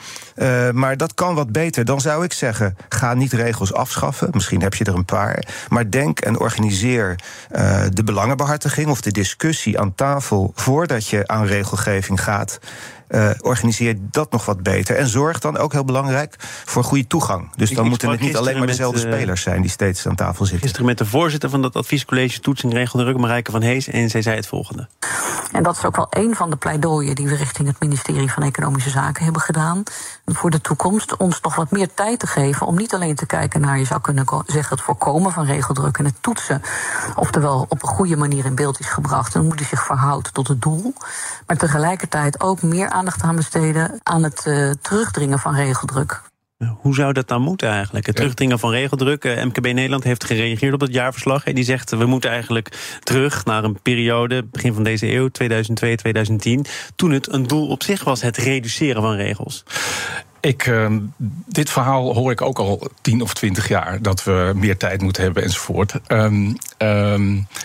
maar 0.73 0.97
dat 0.97 1.15
kan 1.15 1.35
wat 1.37 1.53
beter. 1.53 1.85
Dan 1.85 2.01
zou 2.01 2.25
ik 2.25 2.33
zeggen, 2.33 2.77
ga 2.89 3.15
niet 3.15 3.33
regels 3.33 3.73
afschaffen. 3.73 4.29
Misschien 4.33 4.63
heb 4.63 4.75
je 4.75 4.85
er 4.85 4.95
een 4.95 5.05
paar. 5.05 5.45
Maar 5.69 5.91
denk 5.91 6.21
en 6.21 6.39
organiseer 6.39 7.19
uh, 7.57 7.83
de 7.93 8.05
belangenbehartiging 8.05 8.89
of 8.89 9.01
de 9.01 9.13
discussie 9.13 9.81
aan 9.81 9.95
tafel 9.95 10.53
voordat 10.55 11.09
je 11.09 11.27
aan 11.27 11.47
regelgeving 11.47 12.23
gaat. 12.23 12.59
Uh, 13.09 13.31
organiseer 13.41 13.97
dat 14.11 14.33
nog 14.33 14.45
wat 14.45 14.63
beter. 14.63 14.97
En 14.97 15.09
zorg 15.09 15.39
dan 15.39 15.57
ook 15.57 15.73
heel 15.73 15.85
belangrijk 15.85 16.35
voor 16.65 16.85
goede 16.85 17.07
toegang. 17.07 17.51
Dus 17.57 17.71
dan 17.71 17.89
moeten 17.89 18.11
het 18.11 18.21
niet 18.21 18.37
alleen 18.37 18.59
maar 18.59 18.67
dezelfde 18.67 19.07
met, 19.07 19.15
spelers 19.15 19.43
zijn 19.43 19.61
die 19.61 19.71
steeds 19.71 20.07
aan 20.07 20.15
tafel 20.15 20.45
zitten. 20.45 20.63
Gisteren 20.63 20.87
met 20.87 20.99
de 20.99 21.07
voorzitter 21.07 21.51
van 21.51 21.63
dat 21.63 21.77
adviescollege 21.77 22.41
Toetsing 22.41 22.73
Regeldruk, 22.73 23.17
Marijke 23.17 23.51
van 23.51 23.63
Hees, 23.63 23.89
en 23.89 24.11
zij 24.11 24.23
zei 24.23 24.37
het 24.37 24.47
volgende. 24.47 24.89
En 25.53 25.63
dat 25.63 25.77
is 25.77 25.85
ook 25.85 25.97
wel 25.97 26.07
een 26.11 26.35
van 26.35 26.51
de 26.51 26.57
pleidooien 26.57 27.15
die 27.15 27.29
we 27.29 27.35
richting 27.35 27.69
het 27.69 27.81
ministerie 27.81 28.33
van 28.33 28.43
Economische 28.43 28.91
Zaken 28.91 29.25
hebben 29.25 29.43
gedaan. 29.43 29.83
Voor 30.25 30.51
de 30.51 30.61
toekomst 30.61 31.17
ons 31.17 31.41
nog 31.41 31.55
wat 31.55 31.71
meer 31.71 31.95
tijd 31.95 32.19
te 32.19 32.27
geven 32.27 32.67
om 32.67 32.77
niet 32.77 32.95
alleen 32.95 33.15
te 33.15 33.27
kijken 33.27 33.61
naar, 33.61 33.79
je 33.79 33.85
zou 33.85 34.01
kunnen 34.01 34.25
zeggen, 34.47 34.77
het 34.77 34.85
voorkomen 34.85 35.33
van 35.33 35.45
regeldruk 35.45 35.99
en 35.99 36.05
het 36.05 36.15
toetsen. 36.21 36.63
Oftewel 37.15 37.67
op 37.69 37.83
een 37.83 37.89
goede 37.89 38.17
manier 38.17 38.45
in 38.45 38.55
beeld 38.55 38.81
is 38.81 38.89
gebracht 38.89 39.35
en 39.35 39.45
moet 39.45 39.59
hij 39.59 39.69
zich 39.69 39.85
verhouden 39.85 40.33
tot 40.33 40.49
het 40.49 40.63
doel. 40.63 40.95
Maar 41.47 41.57
tegelijkertijd 41.57 42.41
ook 42.41 42.63
meer 42.63 42.91
aandacht 42.97 43.23
aan 43.23 43.37
besteden 43.37 44.01
aan 44.03 44.23
het 44.23 44.45
uh, 44.49 44.71
terugdringen 44.71 45.39
van 45.39 45.55
regeldruk. 45.55 46.23
Hoe 46.81 46.95
zou 46.95 47.13
dat 47.13 47.29
dan 47.29 47.43
moeten 47.43 47.69
eigenlijk? 47.69 48.07
Het 48.07 48.17
terugdringen 48.17 48.59
van 48.59 48.71
regeldruk. 48.71 49.25
MKB 49.25 49.65
Nederland 49.65 50.05
heeft 50.05 50.25
gereageerd 50.25 50.75
op 50.75 50.81
het 50.81 50.93
jaarverslag. 50.93 51.45
En 51.45 51.55
die 51.55 51.65
zegt 51.65 51.91
we 51.91 52.07
moeten 52.07 52.31
eigenlijk 52.31 52.99
terug 53.03 53.45
naar 53.45 53.65
een 53.65 53.83
periode, 53.83 54.45
begin 54.45 54.75
van 54.75 54.83
deze 54.83 55.13
eeuw, 55.13 55.29
2002, 55.29 55.97
2010. 55.97 56.65
Toen 56.95 57.11
het 57.11 57.33
een 57.33 57.47
doel 57.47 57.69
op 57.69 57.83
zich 57.83 58.05
was, 58.05 58.23
het 58.23 58.37
reduceren 58.37 59.03
van 59.03 59.15
regels. 59.15 59.65
Ik, 60.47 60.67
uh, 60.67 60.97
dit 61.47 61.71
verhaal 61.71 62.15
hoor 62.15 62.31
ik 62.31 62.41
ook 62.41 62.59
al 62.59 62.89
tien 63.01 63.23
of 63.23 63.35
twintig 63.35 63.69
jaar. 63.69 64.03
Dat 64.03 64.25
we 64.25 64.53
meer 64.55 64.77
tijd 64.77 65.03
moeten 65.03 65.23
hebben 65.23 65.43
enzovoort. 65.43 65.95
Um, 66.09 66.57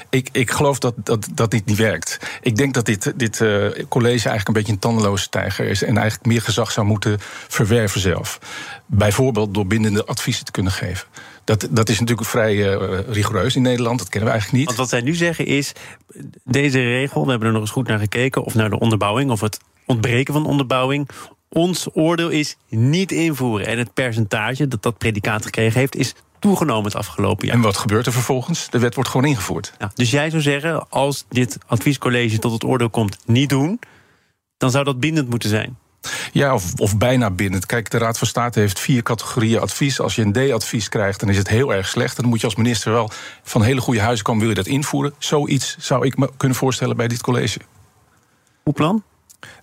ik, 0.09 0.29
ik 0.31 0.51
geloof 0.51 0.79
dat, 0.79 0.93
dat, 0.97 1.27
dat 1.33 1.51
dit 1.51 1.65
niet 1.65 1.77
werkt. 1.77 2.19
Ik 2.41 2.55
denk 2.55 2.73
dat 2.73 2.85
dit, 2.85 3.13
dit 3.15 3.39
uh, 3.39 3.67
college 3.89 4.29
eigenlijk 4.29 4.47
een 4.47 4.53
beetje 4.53 4.71
een 4.71 4.79
tandeloze 4.79 5.29
tijger 5.29 5.67
is. 5.67 5.83
En 5.83 5.97
eigenlijk 5.97 6.25
meer 6.25 6.41
gezag 6.41 6.71
zou 6.71 6.85
moeten 6.87 7.17
verwerven 7.47 8.01
zelf. 8.01 8.39
Bijvoorbeeld 8.85 9.53
door 9.53 9.67
bindende 9.67 10.05
adviezen 10.05 10.45
te 10.45 10.51
kunnen 10.51 10.71
geven. 10.71 11.07
Dat, 11.43 11.67
dat 11.71 11.89
is 11.89 11.99
natuurlijk 11.99 12.27
vrij 12.27 12.55
uh, 12.55 12.99
rigoureus 13.07 13.55
in 13.55 13.61
Nederland. 13.61 13.99
Dat 13.99 14.09
kennen 14.09 14.29
we 14.29 14.35
eigenlijk 14.35 14.59
niet. 14.59 14.75
Want 14.75 14.89
wat 14.89 14.99
zij 14.99 15.01
nu 15.01 15.15
zeggen 15.15 15.45
is: 15.45 15.73
deze 16.43 16.79
regel, 16.79 17.23
we 17.23 17.29
hebben 17.29 17.47
er 17.47 17.53
nog 17.53 17.61
eens 17.61 17.71
goed 17.71 17.87
naar 17.87 17.99
gekeken. 17.99 18.43
Of 18.43 18.55
naar 18.55 18.69
de 18.69 18.79
onderbouwing, 18.79 19.31
of 19.31 19.41
het 19.41 19.59
ontbreken 19.85 20.33
van 20.33 20.45
onderbouwing 20.45 21.09
ons 21.55 21.87
oordeel 21.93 22.29
is 22.29 22.55
niet 22.69 23.11
invoeren. 23.11 23.67
En 23.67 23.77
het 23.77 23.93
percentage 23.93 24.67
dat 24.67 24.83
dat 24.83 24.97
predicaat 24.97 25.45
gekregen 25.45 25.79
heeft, 25.79 25.95
is 25.95 26.13
toegenomen 26.39 26.85
het 26.85 26.95
afgelopen 26.95 27.47
jaar. 27.47 27.55
En 27.55 27.61
wat 27.61 27.77
gebeurt 27.77 28.05
er 28.05 28.11
vervolgens? 28.11 28.69
De 28.69 28.79
wet 28.79 28.95
wordt 28.95 29.09
gewoon 29.09 29.27
ingevoerd. 29.27 29.73
Ja, 29.79 29.91
dus 29.93 30.11
jij 30.11 30.29
zou 30.29 30.41
zeggen, 30.41 30.89
als 30.89 31.25
dit 31.29 31.57
adviescollege 31.67 32.39
tot 32.39 32.51
het 32.51 32.63
oordeel 32.63 32.89
komt 32.89 33.17
niet 33.25 33.49
doen, 33.49 33.79
dan 34.57 34.71
zou 34.71 34.83
dat 34.83 34.99
bindend 34.99 35.29
moeten 35.29 35.49
zijn. 35.49 35.77
Ja, 36.31 36.53
of, 36.53 36.73
of 36.75 36.97
bijna 36.97 37.31
bindend. 37.31 37.65
Kijk, 37.65 37.89
de 37.89 37.97
Raad 37.97 38.17
van 38.17 38.27
State 38.27 38.59
heeft 38.59 38.79
vier 38.79 39.03
categorieën 39.03 39.59
advies. 39.59 39.99
Als 39.99 40.15
je 40.15 40.21
een 40.21 40.31
D-advies 40.31 40.89
krijgt, 40.89 41.19
dan 41.19 41.29
is 41.29 41.37
het 41.37 41.47
heel 41.47 41.73
erg 41.73 41.87
slecht. 41.87 42.15
Dan 42.15 42.25
moet 42.25 42.39
je 42.39 42.45
als 42.45 42.55
minister 42.55 42.91
wel 42.91 43.09
van 43.43 43.61
hele 43.61 43.81
goede 43.81 44.01
huizen 44.01 44.25
komen, 44.25 44.41
wil 44.41 44.49
je 44.49 44.55
dat 44.55 44.67
invoeren. 44.67 45.13
Zoiets 45.17 45.75
zou 45.79 46.05
ik 46.05 46.17
me 46.17 46.29
kunnen 46.37 46.57
voorstellen 46.57 46.95
bij 46.95 47.07
dit 47.07 47.21
college. 47.21 47.59
Hoe 48.63 48.73
plan? 48.73 49.03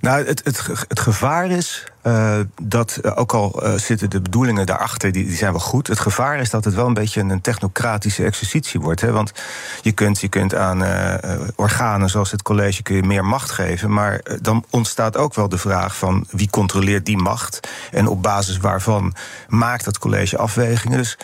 Nou, 0.00 0.26
het, 0.26 0.44
het, 0.44 0.66
het 0.88 1.00
gevaar 1.00 1.50
is 1.50 1.85
Uh, 2.02 2.38
dat 2.62 2.99
uh, 3.02 3.12
ook 3.14 3.33
al 3.33 3.64
uh, 3.64 3.75
zitten 3.75 4.11
de 4.11 4.21
bedoelingen 4.21 4.67
daarachter, 4.67 5.12
die, 5.12 5.25
die, 5.26 5.37
zijn 5.37 5.50
wel 5.50 5.61
goed. 5.61 5.87
Het 5.87 6.00
gevaar 6.00 6.38
is 6.38 6.50
dat 6.50 6.64
het 6.64 6.75
wel 6.75 6.87
een 6.87 6.95
beetje 6.95 7.21
een 7.21 7.40
technocratische 7.40 8.25
exercitie 8.25 8.81
wordt. 8.81 9.00
Hè? 9.00 9.12
Want 9.12 9.33
je 9.83 9.93
kunt, 9.93 10.21
je 10.21 10.28
kunt 10.28 10.55
aan 10.55 10.85
organen 11.57 12.11
zoals 12.11 12.31
het 12.31 12.43
college 12.43 12.83
kun 12.83 12.97
je 12.97 13.02
meer 13.02 13.25
macht 13.25 13.50
geven. 13.50 13.93
Maar 13.93 14.21
dan 14.40 14.64
ontstaat 14.71 15.17
ook 15.17 15.35
wel 15.35 15.49
de 15.49 15.59
vraag 15.59 15.97
van 15.97 16.26
wie 16.31 16.50
controleert 16.50 17.07
die 17.07 17.17
macht. 17.17 17.69
En 17.90 18.07
op 18.07 18.23
basis 18.23 18.57
waarvan 18.57 19.14
maakt 19.49 19.85
het 19.85 19.99
college 19.99 20.38
afwegingen. 20.38 20.99
Dus 20.99 21.17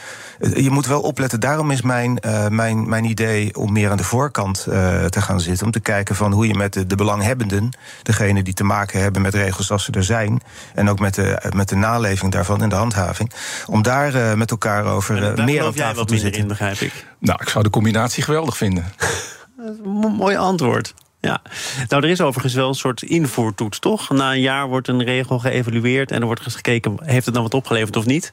je 0.54 0.70
moet 0.70 0.86
wel 0.86 1.00
opletten. 1.00 1.40
Daarom 1.40 1.70
is 1.70 1.82
mijn, 1.82 2.18
mijn, 2.48 2.88
mijn 2.88 3.04
idee 3.04 3.56
om 3.56 3.72
meer 3.72 3.90
aan 3.90 3.96
de 3.96 4.04
voorkant 4.04 4.62
te 5.08 5.20
gaan 5.20 5.40
zitten. 5.40 5.66
Om 5.66 5.72
te 5.72 5.80
kijken 5.80 6.16
van 6.16 6.32
hoe 6.32 6.46
je 6.46 6.54
met 6.54 6.72
de, 6.72 6.86
de 6.86 6.96
belanghebbenden, 6.96 7.76
degene 8.02 8.42
die 8.42 8.54
te 8.54 8.64
maken 8.64 9.00
hebben 9.00 9.22
met 9.22 9.34
regels 9.34 9.70
als 9.70 9.84
ze 9.84 9.92
er 9.92 10.04
zijn 10.04 10.42
en 10.74 10.88
ook 10.88 10.98
met 10.98 11.14
de, 11.14 11.50
met 11.54 11.68
de 11.68 11.76
naleving 11.76 12.32
daarvan 12.32 12.62
en 12.62 12.68
de 12.68 12.74
handhaving. 12.74 13.32
Om 13.66 13.82
daar 13.82 14.14
uh, 14.14 14.34
met 14.34 14.50
elkaar 14.50 14.84
over 14.84 15.38
uh, 15.38 15.44
meer 15.44 15.64
aan 15.64 15.72
tafel 15.72 16.04
te 16.04 16.18
zitten. 16.18 16.42
In, 16.42 16.48
begrijp 16.48 16.78
ik. 16.78 17.06
Nou, 17.18 17.38
ik 17.42 17.48
zou 17.48 17.64
de 17.64 17.70
combinatie 17.70 18.22
geweldig 18.22 18.56
vinden. 18.56 18.92
mooi 20.18 20.36
antwoord. 20.36 20.94
Ja, 21.20 21.42
nou 21.88 22.02
er 22.02 22.10
is 22.10 22.20
overigens 22.20 22.54
wel 22.54 22.68
een 22.68 22.74
soort 22.74 23.02
invoertoets, 23.02 23.78
toch? 23.78 24.10
Na 24.10 24.32
een 24.32 24.40
jaar 24.40 24.68
wordt 24.68 24.88
een 24.88 25.04
regel 25.04 25.38
geëvalueerd 25.38 26.10
en 26.10 26.20
er 26.20 26.26
wordt 26.26 26.40
gekeken, 26.40 26.96
heeft 27.04 27.24
het 27.24 27.34
dan 27.34 27.42
wat 27.42 27.54
opgeleverd 27.54 27.96
of 27.96 28.06
niet? 28.06 28.32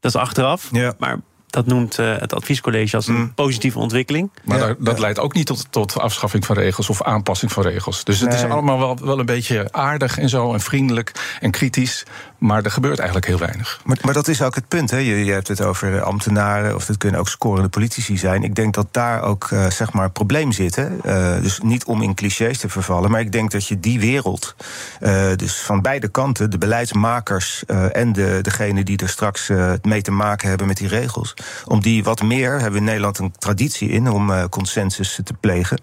Dat 0.00 0.14
is 0.14 0.20
achteraf. 0.20 0.68
Ja. 0.72 0.94
Maar 0.98 1.18
dat 1.50 1.66
noemt 1.66 1.98
uh, 1.98 2.16
het 2.18 2.34
adviescollege 2.34 2.96
als 2.96 3.06
een 3.06 3.14
mm. 3.14 3.34
positieve 3.34 3.78
ontwikkeling. 3.78 4.30
Maar 4.44 4.58
ja, 4.58 4.74
dat 4.78 4.98
leidt 4.98 5.18
ook 5.18 5.34
niet 5.34 5.46
tot, 5.46 5.66
tot 5.70 5.98
afschaffing 5.98 6.46
van 6.46 6.56
regels 6.56 6.90
of 6.90 7.02
aanpassing 7.02 7.52
van 7.52 7.62
regels. 7.62 8.04
Dus 8.04 8.20
het 8.20 8.34
is 8.34 8.42
allemaal 8.42 8.78
wel, 8.78 8.98
wel 9.02 9.18
een 9.18 9.26
beetje 9.26 9.68
aardig 9.70 10.18
en 10.18 10.28
zo 10.28 10.52
en 10.52 10.60
vriendelijk 10.60 11.36
en 11.40 11.50
kritisch. 11.50 12.04
Maar 12.38 12.64
er 12.64 12.70
gebeurt 12.70 12.98
eigenlijk 12.98 13.26
heel 13.26 13.38
weinig. 13.38 13.80
Maar, 13.84 13.98
maar 14.02 14.14
dat 14.14 14.28
is 14.28 14.42
ook 14.42 14.54
het 14.54 14.68
punt. 14.68 14.90
Hè? 14.90 14.96
Je, 14.96 15.24
je, 15.24 15.32
hebt 15.32 15.48
het 15.48 15.62
over 15.62 16.02
ambtenaren, 16.02 16.74
of 16.74 16.86
het 16.86 16.96
kunnen 16.96 17.20
ook 17.20 17.28
scorende 17.28 17.68
politici 17.68 18.16
zijn. 18.16 18.42
Ik 18.42 18.54
denk 18.54 18.74
dat 18.74 18.86
daar 18.90 19.22
ook 19.22 19.50
uh, 19.50 19.70
zeg 19.70 19.92
maar 19.92 20.04
een 20.04 20.12
probleem 20.12 20.52
zit. 20.52 20.76
Hè? 20.76 20.88
Uh, 20.88 21.42
dus 21.42 21.60
niet 21.60 21.84
om 21.84 22.02
in 22.02 22.14
clichés 22.14 22.58
te 22.58 22.68
vervallen, 22.68 23.10
maar 23.10 23.20
ik 23.20 23.32
denk 23.32 23.50
dat 23.50 23.66
je 23.66 23.80
die 23.80 24.00
wereld, 24.00 24.54
uh, 25.00 25.26
dus 25.36 25.56
van 25.56 25.82
beide 25.82 26.08
kanten, 26.08 26.50
de 26.50 26.58
beleidsmakers 26.58 27.64
en 27.92 28.12
de, 28.12 28.38
degene 28.42 28.84
die 28.84 28.98
er 28.98 29.08
straks 29.08 29.50
mee 29.82 30.02
te 30.02 30.10
maken 30.10 30.48
hebben 30.48 30.66
met 30.66 30.76
die 30.76 30.88
regels, 30.88 31.34
om 31.64 31.80
die 31.80 32.04
wat 32.04 32.22
meer, 32.22 32.52
hebben 32.52 32.72
we 32.72 32.78
in 32.78 32.84
Nederland 32.84 33.18
een 33.18 33.32
traditie 33.38 33.88
in 33.88 34.10
om 34.10 34.48
consensus 34.48 35.20
te 35.24 35.34
plegen. 35.40 35.80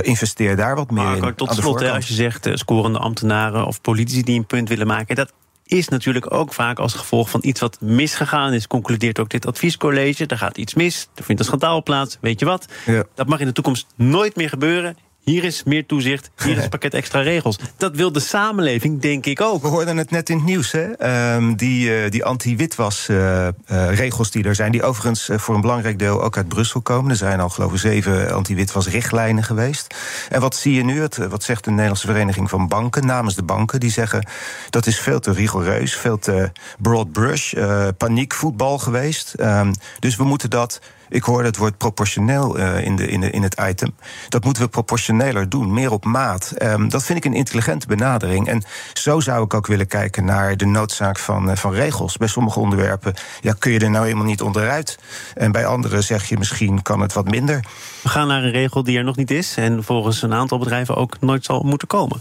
investeer 0.00 0.56
daar 0.56 0.74
wat 0.74 0.90
meer 0.90 1.04
maar, 1.04 1.28
in. 1.28 1.34
Tot 1.34 1.54
slot, 1.54 1.82
als 1.82 2.08
je 2.08 2.14
zegt 2.14 2.48
scorende 2.52 2.98
ambtenaren 2.98 3.66
of 3.66 3.80
politici 3.80 4.22
die 4.22 4.38
een 4.38 4.46
punt 4.46 4.68
willen 4.68 4.86
maken, 4.86 5.16
dat 5.16 5.32
is 5.66 5.88
natuurlijk 5.88 6.32
ook 6.34 6.52
vaak 6.52 6.78
als 6.78 6.94
gevolg 6.94 7.30
van 7.30 7.40
iets 7.44 7.60
wat 7.60 7.80
misgegaan 7.80 8.52
is. 8.52 8.66
Concludeert 8.66 9.18
ook 9.18 9.28
dit 9.28 9.46
adviescollege. 9.46 10.26
Er 10.26 10.38
gaat 10.38 10.56
iets 10.56 10.74
mis, 10.74 11.08
er 11.14 11.24
vindt 11.24 11.40
een 11.40 11.46
schandaal 11.46 11.82
plaats. 11.82 12.18
Weet 12.20 12.40
je 12.40 12.46
wat? 12.46 12.68
Ja. 12.86 13.04
Dat 13.14 13.26
mag 13.26 13.40
in 13.40 13.46
de 13.46 13.52
toekomst 13.52 13.86
nooit 13.96 14.36
meer 14.36 14.48
gebeuren. 14.48 14.96
Hier 15.24 15.44
is 15.44 15.62
meer 15.62 15.86
toezicht, 15.86 16.30
hier 16.42 16.56
is 16.56 16.68
pakket 16.68 16.94
extra 16.94 17.20
regels. 17.20 17.58
Dat 17.76 17.96
wil 17.96 18.12
de 18.12 18.20
samenleving, 18.20 19.00
denk 19.00 19.26
ik 19.26 19.40
ook. 19.40 19.62
We 19.62 19.68
hoorden 19.68 19.96
het 19.96 20.10
net 20.10 20.28
in 20.28 20.36
het 20.36 20.44
nieuws, 20.44 20.72
hè? 20.72 21.04
Um, 21.34 21.56
die, 21.56 22.04
uh, 22.04 22.10
die 22.10 22.24
anti-witwas-regels 22.24 24.26
uh, 24.26 24.32
die 24.32 24.44
er 24.44 24.54
zijn... 24.54 24.72
die 24.72 24.82
overigens 24.82 25.28
voor 25.32 25.54
een 25.54 25.60
belangrijk 25.60 25.98
deel 25.98 26.22
ook 26.22 26.36
uit 26.36 26.48
Brussel 26.48 26.80
komen. 26.80 27.10
Er 27.10 27.16
zijn 27.16 27.40
al, 27.40 27.48
geloof 27.48 27.72
ik, 27.72 27.78
zeven 27.78 28.34
anti-witwas-richtlijnen 28.34 29.44
geweest. 29.44 29.94
En 30.28 30.40
wat 30.40 30.56
zie 30.56 30.74
je 30.74 30.84
nu? 30.84 31.00
Het, 31.00 31.16
wat 31.16 31.42
zegt 31.42 31.64
de 31.64 31.70
Nederlandse 31.70 32.06
Vereniging 32.06 32.50
van 32.50 32.68
Banken 32.68 33.06
namens 33.06 33.34
de 33.34 33.42
banken? 33.42 33.80
Die 33.80 33.90
zeggen 33.90 34.26
dat 34.70 34.86
is 34.86 34.98
veel 34.98 35.20
te 35.20 35.32
rigoureus, 35.32 35.96
veel 35.96 36.18
te 36.18 36.52
broad 36.78 37.12
brush, 37.12 37.54
paniekvoetbal 37.96 38.78
geweest. 38.78 39.34
Um, 39.40 39.72
dus 39.98 40.16
we 40.16 40.24
moeten 40.24 40.50
dat 40.50 40.80
ik 41.08 41.22
hoorde 41.22 41.48
het 41.48 41.56
woord 41.56 41.78
proportioneel 41.78 42.58
uh, 42.58 42.84
in, 42.84 42.96
de, 42.96 43.06
in, 43.06 43.20
de, 43.20 43.30
in 43.30 43.42
het 43.42 43.60
item. 43.68 43.94
Dat 44.28 44.44
moeten 44.44 44.62
we 44.62 44.68
proportioneler 44.68 45.48
doen, 45.48 45.72
meer 45.72 45.90
op 45.92 46.04
maat. 46.04 46.52
Um, 46.62 46.88
dat 46.88 47.04
vind 47.04 47.18
ik 47.18 47.24
een 47.24 47.34
intelligente 47.34 47.86
benadering. 47.86 48.48
En 48.48 48.62
zo 48.92 49.20
zou 49.20 49.44
ik 49.44 49.54
ook 49.54 49.66
willen 49.66 49.86
kijken 49.86 50.24
naar 50.24 50.56
de 50.56 50.66
noodzaak 50.66 51.18
van, 51.18 51.50
uh, 51.50 51.56
van 51.56 51.72
regels. 51.72 52.16
Bij 52.16 52.28
sommige 52.28 52.60
onderwerpen 52.60 53.14
ja, 53.40 53.54
kun 53.58 53.72
je 53.72 53.78
er 53.78 53.90
nou 53.90 54.06
eenmaal 54.06 54.24
niet 54.24 54.42
onderuit. 54.42 54.98
En 55.34 55.52
bij 55.52 55.66
andere 55.66 56.00
zeg 56.00 56.28
je 56.28 56.38
misschien 56.38 56.82
kan 56.82 57.00
het 57.00 57.12
wat 57.12 57.30
minder. 57.30 57.64
We 58.02 58.08
gaan 58.08 58.28
naar 58.28 58.42
een 58.42 58.50
regel 58.50 58.82
die 58.82 58.98
er 58.98 59.04
nog 59.04 59.16
niet 59.16 59.30
is. 59.30 59.56
En 59.56 59.84
volgens 59.84 60.22
een 60.22 60.34
aantal 60.34 60.58
bedrijven 60.58 60.96
ook 60.96 61.20
nooit 61.20 61.44
zal 61.44 61.62
moeten 61.62 61.88
komen. 61.88 62.20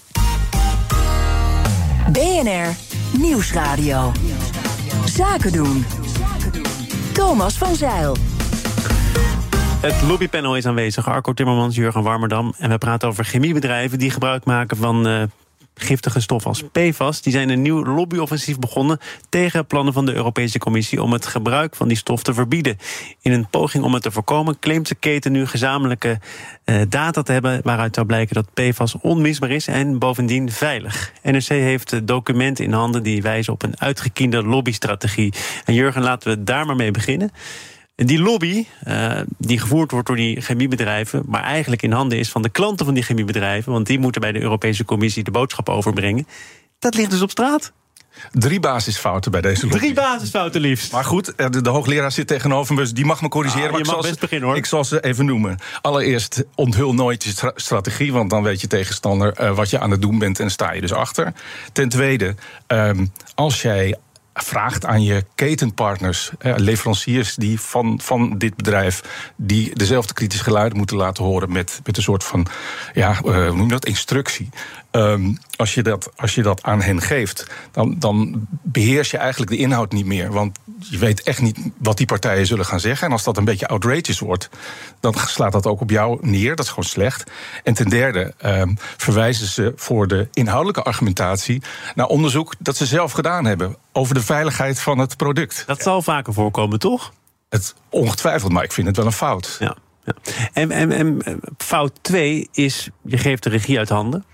BNR 2.12 2.76
Nieuwsradio. 3.18 4.12
Zaken 5.06 5.52
doen. 5.52 5.86
Thomas 7.14 7.58
van 7.58 7.76
Zeil. 7.76 8.33
Het 9.84 10.02
lobbypanel 10.02 10.58
is 10.58 10.66
aanwezig. 10.66 11.08
Arco 11.08 11.34
Timmermans, 11.34 11.76
Jurgen 11.76 12.04
Warmerdam. 12.04 12.54
En 12.58 12.70
we 12.70 12.78
praten 12.78 13.08
over 13.08 13.26
chemiebedrijven 13.26 14.00
die 14.00 14.12
gebruik 14.12 14.46
maken 14.46 14.78
van 14.78 15.08
uh, 15.08 15.24
giftige 15.76 16.22
stoffen 16.22 16.50
als 16.50 16.64
PFAS. 16.72 17.22
Die 17.22 17.34
zijn 17.34 17.50
een 17.50 17.62
nieuw 17.62 17.86
lobbyoffensief 17.86 18.60
begonnen 18.60 19.00
tegen 19.30 19.66
plannen 19.66 19.94
van 19.94 20.06
de 20.06 20.14
Europese 20.14 20.60
Commissie 20.60 21.02
om 21.02 21.12
het 21.12 21.26
gebruik 21.26 21.76
van 21.76 21.88
die 21.88 21.98
stof 21.98 22.24
te 22.24 22.34
verbieden. 22.34 22.78
In 23.22 23.32
een 23.32 23.48
poging 23.48 23.84
om 23.84 23.94
het 23.94 24.04
te 24.04 24.12
voorkomen 24.12 24.60
claimt 24.60 24.88
de 24.88 24.96
keten 24.96 25.32
nu 25.32 25.46
gezamenlijke 25.46 26.20
uh, 26.66 26.82
data 26.90 27.22
te 27.22 27.32
hebben 27.32 27.60
waaruit 27.64 27.96
zou 27.96 28.08
blijken 28.08 28.36
dat 28.36 28.54
PFAS 28.54 28.96
onmisbaar 29.02 29.52
is 29.52 29.68
en 29.68 30.00
bovendien 30.00 30.52
veilig. 30.52 31.12
NRC 31.24 31.48
heeft 31.48 32.08
documenten 32.08 32.66
in 32.66 32.74
handen 32.74 33.04
die 33.04 33.22
wijzen 33.22 33.54
op 33.54 33.64
een 33.64 33.80
uitgekiende 33.80 34.44
lobbystrategie. 34.44 35.34
En 35.66 35.74
Jurgen, 35.74 36.02
laten 36.02 36.30
we 36.30 36.44
daar 36.44 36.66
maar 36.66 36.76
mee 36.76 36.92
beginnen. 36.92 37.32
Die 37.96 38.20
lobby, 38.20 38.66
uh, 38.88 39.20
die 39.38 39.60
gevoerd 39.60 39.92
wordt 39.92 40.08
door 40.08 40.16
die 40.16 40.42
chemiebedrijven, 40.42 41.24
maar 41.26 41.44
eigenlijk 41.44 41.82
in 41.82 41.92
handen 41.92 42.18
is 42.18 42.30
van 42.30 42.42
de 42.42 42.50
klanten 42.50 42.86
van 42.86 42.94
die 42.94 43.04
chemiebedrijven, 43.04 43.72
want 43.72 43.88
die 43.88 44.00
moeten 44.00 44.22
bij 44.22 44.32
de 44.32 44.42
Europese 44.42 44.86
Commissie 44.86 45.24
de 45.24 45.32
boodschap 45.32 45.70
overbrengen, 45.70 46.28
dat 46.80 46.96
ligt 46.96 47.12
dus 47.12 47.22
op 47.22 47.32
straat. 47.32 47.72
Drie 48.32 48.60
basisfouten 48.60 49.32
bij 49.32 49.42
deze 49.42 49.62
lobby. 49.62 49.78
Drie 49.78 49.94
basisfouten 49.94 50.62
liefst. 50.62 50.92
Maar 50.92 51.06
goed, 51.06 51.34
de, 51.36 51.62
de 51.62 51.70
hoogleraar 51.70 52.12
zit 52.12 52.28
tegenover 52.28 52.74
me, 52.74 52.82
dus 52.82 52.94
die 52.94 53.06
mag 53.06 53.22
me 53.22 53.28
corrigeren. 53.28 53.66
Ah, 53.66 53.72
maar 53.72 53.80
ik 53.80 53.86
zal 53.86 54.02
best 54.02 54.20
beginnen 54.20 54.48
hoor. 54.48 54.58
Ik 54.58 54.66
zal 54.66 54.84
ze 54.84 55.04
even 55.04 55.26
noemen. 55.26 55.58
Allereerst, 55.82 56.44
onthul 56.56 56.94
nooit 56.94 57.24
je 57.24 57.52
strategie, 57.56 58.14
want 58.14 58.30
dan 58.30 58.44
weet 58.44 58.62
je 58.62 58.68
tegenstander 58.68 59.42
uh, 59.42 59.56
wat 59.56 59.70
je 59.70 59.80
aan 59.80 59.92
het 59.92 60.02
doen 60.02 60.20
bent 60.20 60.40
en 60.40 60.52
sta 60.52 60.72
je 60.72 60.82
dus 60.82 60.94
achter. 60.94 61.34
Ten 61.72 61.90
tweede, 61.90 62.36
um, 62.68 63.12
als 63.36 63.62
jij 63.62 63.96
vraagt 64.34 64.86
aan 64.86 65.04
je 65.04 65.26
ketenpartners, 65.36 66.32
leveranciers 66.40 67.36
die 67.36 67.60
van, 67.60 68.00
van 68.04 68.38
dit 68.38 68.56
bedrijf, 68.56 69.04
die 69.36 69.76
dezelfde 69.76 70.14
kritische 70.14 70.44
geluiden 70.44 70.78
moeten 70.78 70.98
laten 70.98 71.24
horen 71.24 71.52
met, 71.52 71.82
met 71.84 71.98
een 71.98 72.04
soort 72.04 72.24
van, 72.24 72.48
ja, 72.94 73.10
uh, 73.10 73.18
hoe 73.48 73.56
noem 73.56 73.66
je 73.66 73.72
dat, 73.72 73.86
instructie. 73.86 74.50
Um, 74.96 75.38
als, 75.56 75.74
je 75.74 75.84
dat, 75.84 76.12
als 76.16 76.36
je 76.36 76.42
dat 76.42 76.64
aan 76.64 76.82
hen 76.82 77.02
geeft, 77.02 77.48
dan, 77.72 77.96
dan 78.00 78.48
beheers 78.50 79.12
je 79.12 79.18
eigenlijk 79.18 79.52
de 79.52 79.58
inhoud 79.58 79.92
niet 79.92 80.06
meer. 80.06 80.32
Want 80.32 80.60
je 80.80 80.98
weet 80.98 81.24
echt 81.24 81.42
niet 81.42 81.58
wat 81.78 81.98
die 81.98 82.06
partijen 82.06 82.46
zullen 82.46 82.66
gaan 82.66 82.80
zeggen. 82.80 83.08
En 83.08 83.14
als 83.14 83.24
dat 83.24 83.38
een 83.38 83.46
beetje 83.46 83.68
outrageous 83.68 84.20
wordt, 84.20 84.50
dan 85.00 85.14
slaat 85.14 85.52
dat 85.52 85.66
ook 85.66 85.82
op 85.82 85.90
jou 85.90 86.18
neer. 86.22 86.56
Dat 86.56 86.66
is 86.66 86.70
gewoon 86.72 86.90
slecht. 86.90 87.32
En 87.64 87.74
ten 87.74 87.90
derde 87.90 88.34
um, 88.46 88.78
verwijzen 88.98 89.48
ze 89.48 89.74
voor 89.76 90.08
de 90.08 90.28
inhoudelijke 90.34 90.84
argumentatie 90.84 91.62
naar 91.96 92.08
onderzoek 92.08 92.54
dat 92.60 92.78
ze 92.78 92.86
zelf 92.86 93.12
gedaan 93.12 93.46
hebben 93.46 93.76
over 93.92 94.14
de 94.14 94.24
veiligheid 94.24 94.80
van 94.80 94.98
het 94.98 95.18
product. 95.18 95.64
Dat 95.68 95.82
zal 95.82 96.02
vaker 96.02 96.34
voorkomen, 96.34 96.80
toch? 96.80 97.14
Het 97.50 97.76
ongetwijfeld, 97.90 98.52
maar 98.52 98.64
ik 98.64 98.72
vind 98.72 98.88
het 98.88 98.96
wel 98.98 99.06
een 99.06 99.12
fout. 99.12 99.56
Ja. 99.60 99.78
Ja. 100.06 100.14
En, 100.54 100.72
en, 100.72 100.92
en 100.92 101.22
fout 101.58 101.92
2 102.02 102.50
is, 102.52 102.90
je 103.04 103.18
geeft 103.18 103.44
de 103.44 103.50
regie 103.50 103.78
uit 103.78 103.90
handen. 103.90 104.26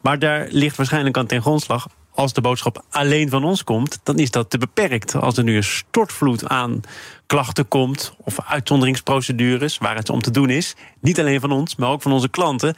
Maar 0.00 0.18
daar 0.18 0.46
ligt 0.50 0.76
waarschijnlijk 0.76 1.16
aan 1.16 1.26
ten 1.26 1.40
grondslag. 1.40 1.86
Als 2.10 2.32
de 2.32 2.40
boodschap 2.40 2.84
alleen 2.90 3.28
van 3.28 3.44
ons 3.44 3.64
komt, 3.64 4.00
dan 4.02 4.18
is 4.18 4.30
dat 4.30 4.50
te 4.50 4.58
beperkt. 4.58 5.14
Als 5.14 5.36
er 5.36 5.44
nu 5.44 5.56
een 5.56 5.64
stortvloed 5.64 6.48
aan 6.48 6.80
klachten 7.26 7.68
komt, 7.68 8.14
of 8.18 8.40
uitzonderingsprocedures 8.40 9.78
waar 9.78 9.96
het 9.96 10.10
om 10.10 10.22
te 10.22 10.30
doen 10.30 10.50
is, 10.50 10.74
niet 11.00 11.20
alleen 11.20 11.40
van 11.40 11.52
ons, 11.52 11.76
maar 11.76 11.90
ook 11.90 12.02
van 12.02 12.12
onze 12.12 12.28
klanten, 12.28 12.76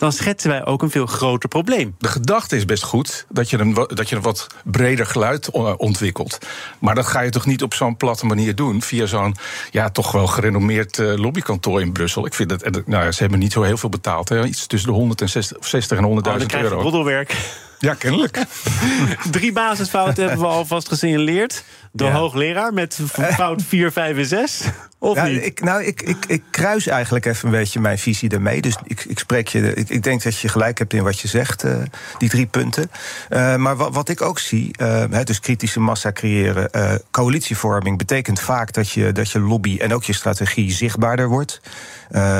dan 0.00 0.12
schetsen 0.12 0.50
wij 0.50 0.64
ook 0.64 0.82
een 0.82 0.90
veel 0.90 1.06
groter 1.06 1.48
probleem. 1.48 1.94
De 1.98 2.08
gedachte 2.08 2.56
is 2.56 2.64
best 2.64 2.82
goed 2.82 3.26
dat 3.28 3.50
je 3.50 3.58
een, 3.58 3.74
dat 3.74 4.08
je 4.08 4.16
een 4.16 4.22
wat 4.22 4.46
breder 4.64 5.06
geluid 5.06 5.50
ontwikkelt. 5.76 6.38
Maar 6.78 6.94
dat 6.94 7.06
ga 7.06 7.20
je 7.20 7.30
toch 7.30 7.46
niet 7.46 7.62
op 7.62 7.74
zo'n 7.74 7.96
platte 7.96 8.26
manier 8.26 8.54
doen 8.54 8.82
via 8.82 9.06
zo'n 9.06 9.36
ja, 9.70 9.90
toch 9.90 10.12
wel 10.12 10.26
gerenommeerd 10.26 10.98
uh, 10.98 11.14
lobbykantoor 11.14 11.80
in 11.80 11.92
Brussel. 11.92 12.26
Ik 12.26 12.34
vind 12.34 12.50
het, 12.50 12.86
nou 12.86 13.04
ja, 13.04 13.12
ze 13.12 13.20
hebben 13.20 13.38
niet 13.38 13.52
zo 13.52 13.62
heel 13.62 13.76
veel 13.76 13.88
betaald. 13.88 14.28
Hè. 14.28 14.44
Iets 14.44 14.66
tussen 14.66 14.90
de 14.90 14.96
160 14.96 15.98
en 15.98 16.22
100.000 16.40 16.54
oh, 16.54 16.60
euro. 16.60 16.80
Roddelwerk. 16.80 17.36
Ja, 17.80 17.94
kennelijk. 17.94 18.38
Drie 19.30 19.52
basisfouten 19.52 20.22
hebben 20.28 20.40
we 20.46 20.52
alvast 20.52 20.88
gesignaleerd. 20.88 21.64
De 21.92 22.04
Ja. 22.04 22.10
hoogleraar 22.10 22.72
met 22.72 22.98
fout 23.12 23.62
4, 23.62 23.92
5 23.92 24.16
en 24.16 24.26
6. 24.26 24.60
Of 24.98 25.16
Ja, 25.16 25.24
niet? 25.24 25.44
ik, 25.44 25.60
nou, 25.62 25.84
ik, 25.84 26.02
ik, 26.02 26.24
ik 26.26 26.42
kruis 26.50 26.86
eigenlijk 26.86 27.24
even 27.26 27.44
een 27.44 27.54
beetje 27.54 27.80
mijn 27.80 27.98
visie 27.98 28.28
daarmee. 28.28 28.60
Dus 28.60 28.76
ik, 28.84 29.04
ik 29.04 29.18
spreek 29.18 29.48
je. 29.48 29.74
Ik, 29.74 29.88
ik 29.88 30.02
denk 30.02 30.22
dat 30.22 30.38
je 30.38 30.48
gelijk 30.48 30.78
hebt 30.78 30.92
in 30.92 31.02
wat 31.02 31.20
je 31.20 31.28
zegt, 31.28 31.64
eh, 31.64 31.76
die 32.18 32.28
drie 32.28 32.46
punten. 32.46 32.90
Eh, 33.28 33.56
maar 33.56 33.76
wat, 33.76 33.94
wat 33.94 34.08
ik 34.08 34.20
ook 34.22 34.38
zie, 34.38 34.76
eh, 34.76 35.04
hè, 35.10 35.24
dus 35.24 35.40
kritische 35.40 35.80
massa 35.80 36.12
creëren. 36.12 36.70
coalitievorming 37.10 37.98
betekent 37.98 38.40
vaak 38.40 38.72
dat 38.72 38.90
je, 38.90 39.12
dat 39.12 39.30
je 39.30 39.40
lobby 39.40 39.78
en 39.78 39.94
ook 39.94 40.04
je 40.04 40.12
strategie 40.12 40.72
zichtbaarder 40.72 41.28
wordt. 41.28 41.60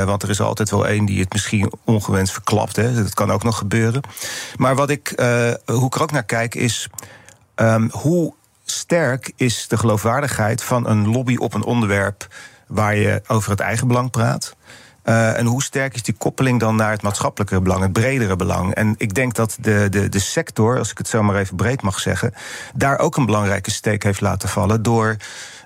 Want 0.04 0.22
er 0.22 0.30
is 0.30 0.40
altijd 0.40 0.70
wel 0.70 0.86
één 0.86 1.04
die 1.04 1.20
het 1.20 1.32
misschien 1.32 1.72
ongewenst 1.84 2.32
verklapt. 2.32 2.76
Hè. 2.76 2.94
Dat 2.94 3.14
kan 3.14 3.30
ook 3.32 3.42
nog 3.42 3.58
gebeuren. 3.58 4.02
Maar 4.56 4.74
wat 4.74 4.90
ik, 4.90 5.12
hoe 5.64 5.86
ik 5.86 5.94
er 5.94 6.02
ook 6.02 6.12
naar 6.12 6.24
kijk, 6.24 6.54
is 6.54 6.88
Ehm, 7.60 7.88
hoe 7.90 8.34
sterk 8.64 9.32
is 9.36 9.68
de 9.68 9.76
geloofwaardigheid 9.76 10.62
van 10.62 10.86
een 10.86 11.08
lobby 11.08 11.36
op 11.36 11.54
een 11.54 11.64
onderwerp 11.64 12.28
waar 12.66 12.96
je 12.96 13.22
over 13.26 13.50
het 13.50 13.60
eigen 13.60 13.86
belang 13.86 14.10
praat? 14.10 14.56
Eh, 15.02 15.38
en 15.38 15.46
hoe 15.46 15.62
sterk 15.62 15.94
is 15.94 16.02
die 16.02 16.14
koppeling 16.18 16.60
dan 16.60 16.76
naar 16.76 16.90
het 16.90 17.02
maatschappelijke 17.02 17.60
belang, 17.60 17.82
het 17.82 17.92
bredere 17.92 18.36
belang? 18.36 18.74
En 18.74 18.94
ik 18.98 19.14
denk 19.14 19.34
dat 19.34 19.56
de, 19.60 19.86
de, 19.90 20.08
de 20.08 20.18
sector, 20.18 20.78
als 20.78 20.90
ik 20.90 20.98
het 20.98 21.08
zo 21.08 21.22
maar 21.22 21.36
even 21.36 21.56
breed 21.56 21.82
mag 21.82 22.00
zeggen, 22.00 22.34
daar 22.74 22.98
ook 22.98 23.16
een 23.16 23.26
belangrijke 23.26 23.70
steek 23.70 24.02
heeft 24.02 24.20
laten 24.20 24.48
vallen 24.48 24.82
door. 24.82 25.16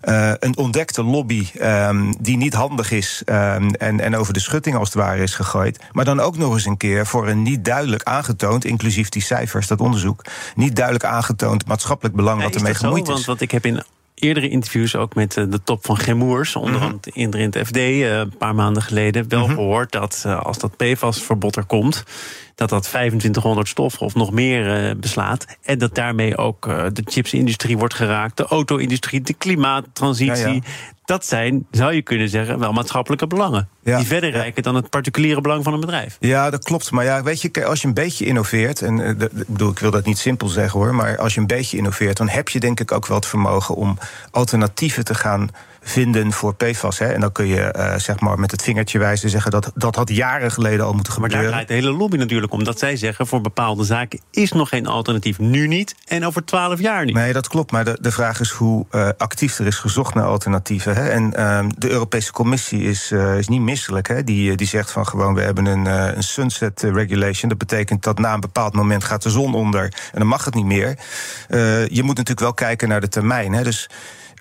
eh, 0.00 0.32
een 0.38 0.56
ontdekte 0.56 1.02
lobby 1.04 1.48
ehm, 1.58 2.12
die 2.20 2.36
niet 2.36 2.54
handig 2.54 2.90
is 2.90 3.22
ehm, 3.24 3.68
en, 3.68 4.00
en 4.00 4.16
over 4.16 4.32
de 4.32 4.40
schutting 4.40 4.76
als 4.76 4.88
het 4.88 4.96
ware 4.96 5.22
is 5.22 5.34
gegooid. 5.34 5.78
Maar 5.92 6.04
dan 6.04 6.20
ook 6.20 6.36
nog 6.36 6.52
eens 6.52 6.64
een 6.66 6.76
keer 6.76 7.06
voor 7.06 7.28
een 7.28 7.42
niet 7.42 7.64
duidelijk 7.64 8.02
aangetoond, 8.02 8.64
inclusief 8.64 9.08
die 9.08 9.22
cijfers, 9.22 9.66
dat 9.66 9.80
onderzoek, 9.80 10.24
niet 10.54 10.76
duidelijk 10.76 11.04
aangetoond 11.04 11.66
maatschappelijk 11.66 12.16
belang 12.16 12.38
Ja, 12.38 12.44
wat 12.44 12.54
ermee 12.54 12.72
zo? 12.72 12.78
gemoeid 12.78 13.06
Want, 13.06 13.18
is. 13.18 13.26
want 13.26 13.40
ik 13.40 13.50
heb 13.50 13.66
in 13.66 13.82
eerdere 14.14 14.48
interviews 14.48 14.96
ook 14.96 15.14
met 15.14 15.36
eh, 15.36 15.44
de 15.48 15.62
top 15.62 15.84
van 15.84 15.96
Gemoers, 15.96 16.56
onder 16.56 16.74
Mhm. 16.80 16.84
andere 16.84 17.10
in 17.12 17.32
het 17.32 17.66
FD 17.66 17.76
eh, 17.76 18.16
een 18.18 18.36
paar 18.36 18.54
maanden 18.54 18.82
geleden, 18.82 19.28
wel 19.28 19.46
gehoord 19.46 19.92
dat 19.92 20.22
eh, 20.26 20.40
als 20.40 20.58
dat 20.58 20.76
PFAS-verbod 20.76 21.56
er 21.56 21.64
komt, 21.64 22.04
dat 22.54 22.68
dat 22.68 22.82
2500 22.82 23.68
stoffen 23.68 24.06
of 24.06 24.14
nog 24.14 24.32
meer 24.32 24.96
beslaat. 24.98 25.46
En 25.62 25.78
dat 25.78 25.94
daarmee 25.94 26.36
ook 26.36 26.62
de 26.92 27.02
chipsindustrie 27.04 27.78
wordt 27.78 27.94
geraakt, 27.94 28.36
de 28.36 28.46
auto-industrie, 28.46 29.20
de 29.20 29.34
klimaattransitie. 29.34 30.46
Ja, 30.46 30.48
ja. 30.48 30.60
Dat 31.04 31.26
zijn, 31.26 31.66
zou 31.70 31.92
je 31.92 32.02
kunnen 32.02 32.28
zeggen, 32.28 32.58
wel 32.58 32.72
maatschappelijke 32.72 33.26
belangen. 33.26 33.68
Ja. 33.82 33.96
Die 33.98 34.06
verder 34.06 34.30
reiken 34.30 34.62
dan 34.62 34.74
het 34.74 34.90
particuliere 34.90 35.40
belang 35.40 35.64
van 35.64 35.72
een 35.72 35.80
bedrijf. 35.80 36.16
Ja, 36.20 36.50
dat 36.50 36.64
klopt. 36.64 36.90
Maar 36.90 37.04
ja, 37.04 37.22
weet 37.22 37.42
je, 37.42 37.64
als 37.64 37.82
je 37.82 37.88
een 37.88 37.94
beetje 37.94 38.24
innoveert, 38.24 38.82
en 38.82 39.00
eh, 39.00 39.28
bedoel, 39.46 39.70
ik 39.70 39.78
wil 39.78 39.90
dat 39.90 40.04
niet 40.04 40.18
simpel 40.18 40.48
zeggen 40.48 40.80
hoor, 40.80 40.94
maar 40.94 41.18
als 41.18 41.34
je 41.34 41.40
een 41.40 41.46
beetje 41.46 41.76
innoveert, 41.76 42.16
dan 42.16 42.28
heb 42.28 42.48
je 42.48 42.60
denk 42.60 42.80
ik 42.80 42.92
ook 42.92 43.06
wel 43.06 43.16
het 43.16 43.26
vermogen 43.26 43.74
om 43.74 43.98
alternatieven 44.30 45.04
te 45.04 45.14
gaan 45.14 45.48
vinden 45.84 46.32
voor 46.32 46.54
PFAS. 46.54 46.98
Hè. 46.98 47.06
En 47.06 47.20
dan 47.20 47.32
kun 47.32 47.46
je 47.46 47.60
eh, 47.60 47.98
zeg 47.98 48.20
maar 48.20 48.38
met 48.38 48.50
het 48.50 48.62
vingertje 48.62 48.98
wijzen 48.98 49.30
zeggen 49.30 49.50
dat 49.50 49.72
dat 49.74 49.96
had 49.96 50.08
jaren 50.08 50.50
geleden 50.50 50.84
al 50.86 50.92
moeten 50.92 51.12
Maar 51.20 51.28
daar 51.28 51.38
gebeuren. 51.38 51.66
draait 51.66 51.68
de 51.68 51.86
hele 51.86 51.98
lobby 51.98 52.16
natuurlijk 52.16 52.52
om. 52.52 52.64
Dat 52.64 52.78
zij 52.78 52.96
zeggen, 52.96 53.26
voor 53.26 53.40
bepaalde 53.40 53.84
zaken 53.84 54.20
is 54.30 54.52
nog 54.52 54.68
geen 54.68 54.86
alternatief. 54.86 55.38
Nu 55.38 55.66
niet 55.66 55.94
en 56.06 56.26
over 56.26 56.44
twaalf 56.44 56.80
jaar 56.80 57.04
niet. 57.04 57.14
Nee, 57.14 57.32
dat 57.32 57.48
klopt. 57.48 57.70
Maar 57.70 57.84
de, 57.84 57.98
de 58.00 58.12
vraag 58.12 58.40
is 58.40 58.50
hoe 58.50 58.86
eh, 58.90 59.08
actief 59.16 59.58
er 59.58 59.66
is 59.66 59.78
gezocht 59.78 60.14
naar 60.14 60.24
alternatieven. 60.24 60.94
Hè? 60.94 61.08
En 61.08 61.34
ehm, 61.34 61.68
de 61.78 61.90
Europese 61.90 62.32
Commissie 62.32 62.82
is, 62.82 63.10
eh, 63.10 63.38
is 63.38 63.48
niet 63.48 63.60
misselijk. 63.60 64.08
Hè? 64.08 64.24
Die, 64.24 64.56
die 64.56 64.66
zegt 64.66 64.90
van 64.90 65.06
gewoon, 65.06 65.34
we 65.34 65.40
hebben 65.40 65.66
een, 65.66 65.86
een 66.16 66.22
sunset 66.22 66.82
regulation. 66.82 67.48
Dat 67.48 67.58
betekent 67.58 68.02
dat 68.02 68.18
na 68.18 68.34
een 68.34 68.40
bepaald 68.40 68.74
moment 68.74 69.04
gaat 69.04 69.22
de 69.22 69.30
zon 69.30 69.54
onder 69.54 69.82
en 69.84 70.18
dan 70.18 70.26
mag 70.26 70.44
het 70.44 70.54
niet 70.54 70.64
meer. 70.64 70.98
Je 71.88 72.00
moet 72.02 72.16
natuurlijk 72.16 72.40
wel 72.40 72.54
kijken 72.54 72.88
naar 72.88 73.00
de 73.00 73.08
termijn. 73.08 73.52
Hè? 73.52 73.62
Dus 73.62 73.88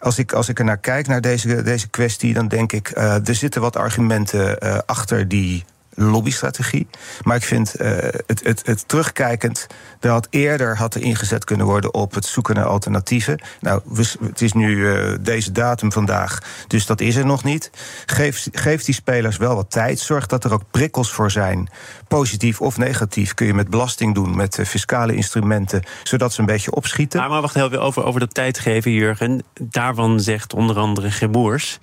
als 0.04 0.18
ik, 0.18 0.34
als 0.34 0.50
ik 0.50 0.60
er 0.60 0.66
naar 0.66 0.78
kijk, 0.78 1.08
naar 1.08 1.22
deze, 1.22 1.62
deze 1.62 1.90
kwestie, 1.90 2.34
dan 2.34 2.48
denk 2.48 2.72
ik, 2.72 2.90
eh, 2.90 3.28
er 3.28 3.36
zitten 3.36 3.62
wat 3.62 3.76
argumenten 3.76 4.60
eh, 4.60 4.78
achter 4.86 5.28
die 5.28 5.64
lobbystrategie. 5.96 6.88
Maar 7.22 7.36
ik 7.36 7.44
vind 7.44 7.76
eh, 7.76 7.92
het, 8.26 8.44
het, 8.44 8.62
het 8.66 8.88
terugkijkend 8.88 9.68
dat 10.00 10.28
eerder 10.30 10.78
had 10.78 10.96
er 10.96 11.02
ingezet 11.02 11.44
kunnen 11.44 11.66
worden 11.66 11.94
op 11.94 12.14
het 12.14 12.26
zoeken 12.26 12.56
naar 12.56 12.66
alternatieven. 12.66 13.42
Nou, 13.60 13.82
het 14.22 14.42
is 14.42 14.54
nu 14.54 14.94
eh, 14.94 15.14
deze 15.22 15.52
datum 15.52 15.92
vandaag, 15.92 16.40
dus 16.68 16.86
dat 16.86 17.02
is 17.02 17.16
er 17.16 17.26
nog 17.26 17.44
niet. 17.44 17.70
Geef, 18.06 18.48
geef 18.52 18.84
die 18.84 18.94
spelers 18.94 19.38
wel 19.38 19.56
wat 19.56 19.72
tijd. 19.72 20.00
Zorg 20.00 20.26
dat 20.26 20.44
er 20.44 20.54
ook 20.54 20.64
prikkels 20.72 21.12
voor 21.12 21.32
zijn. 21.32 21.70
Positief 22.08 22.62
of 22.62 22.78
negatief 22.78 23.34
kun 23.34 23.46
je 23.46 23.54
met 23.54 23.70
belasting 23.70 24.14
doen, 24.16 24.36
met 24.36 24.58
eh, 24.58 24.66
fiscale 24.66 25.16
instrumenten, 25.16 25.84
zodat 26.04 26.34
ze 26.34 26.40
een 26.40 26.46
beetje 26.46 26.76
opschieten. 26.76 27.20
Maar, 27.20 27.30
maar 27.30 27.42
wacht 27.42 27.54
heel 27.54 27.72
over, 27.72 28.04
over 28.04 28.20
dat 28.20 28.34
tijd 28.34 28.60
geven, 28.60 28.92
Jurgen. 28.92 29.44
Daarvan 29.62 30.20
zegt 30.20 30.54
onder 30.54 30.78
andere 30.78 31.12
Gemoers... 31.12 31.80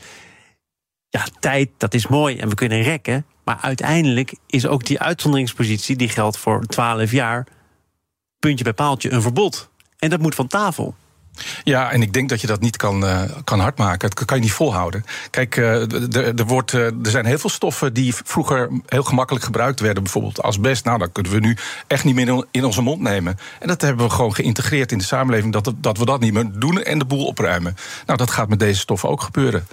ja, 1.08 1.26
tijd, 1.40 1.70
dat 1.76 1.94
is 1.94 2.06
mooi 2.06 2.38
en 2.38 2.48
we 2.48 2.54
kunnen 2.54 2.82
rekken... 2.82 3.24
maar 3.50 3.58
uiteindelijk 3.60 4.34
is 4.46 4.66
ook 4.66 4.84
die 4.84 5.00
uitzonderingspositie... 5.00 5.96
die 5.96 6.08
geldt 6.08 6.36
voor 6.36 6.66
12 6.66 7.10
jaar, 7.10 7.46
puntje 8.38 8.64
bij 8.64 8.72
paaltje, 8.72 9.10
een 9.10 9.22
verbod. 9.22 9.68
En 9.98 10.10
dat 10.10 10.20
moet 10.20 10.34
van 10.34 10.46
tafel. 10.46 10.94
Ja, 11.64 11.90
en 11.90 12.02
ik 12.02 12.12
denk 12.12 12.28
dat 12.28 12.40
je 12.40 12.46
dat 12.46 12.60
niet 12.60 12.76
kan, 12.76 13.06
eh, 13.06 13.22
kan 13.44 13.60
hardmaken. 13.60 14.10
Dat 14.10 14.24
kan 14.24 14.36
je 14.36 14.42
niet 14.42 14.52
volhouden. 14.52 15.04
Kijk, 15.30 15.56
eh, 15.56 16.38
er, 16.38 16.46
wordt, 16.46 16.74
eh, 16.74 16.84
er 16.84 17.10
zijn 17.10 17.24
heel 17.24 17.38
veel 17.38 17.50
stoffen 17.50 17.94
die 17.94 18.14
vroeger 18.14 18.70
heel 18.86 19.02
gemakkelijk 19.02 19.44
gebruikt 19.44 19.80
werden. 19.80 20.02
Bijvoorbeeld 20.02 20.42
asbest. 20.42 20.84
Nou, 20.84 20.98
dat 20.98 21.12
kunnen 21.12 21.32
we 21.32 21.38
nu 21.38 21.56
echt 21.86 22.04
niet 22.04 22.14
meer 22.14 22.46
in 22.50 22.64
onze 22.64 22.82
mond 22.82 23.00
nemen. 23.00 23.38
En 23.60 23.68
dat 23.68 23.80
hebben 23.80 24.06
we 24.06 24.12
gewoon 24.12 24.34
geïntegreerd 24.34 24.92
in 24.92 24.98
de 24.98 25.04
samenleving. 25.04 25.52
Dat, 25.52 25.72
dat 25.76 25.98
we 25.98 26.04
dat 26.04 26.20
niet 26.20 26.32
meer 26.32 26.50
doen 26.52 26.82
en 26.82 26.98
de 26.98 27.04
boel 27.04 27.26
opruimen. 27.26 27.76
Nou, 28.06 28.18
dat 28.18 28.30
gaat 28.30 28.48
met 28.48 28.58
deze 28.58 28.80
stoffen 28.80 29.08
ook 29.08 29.22
gebeuren. 29.22 29.66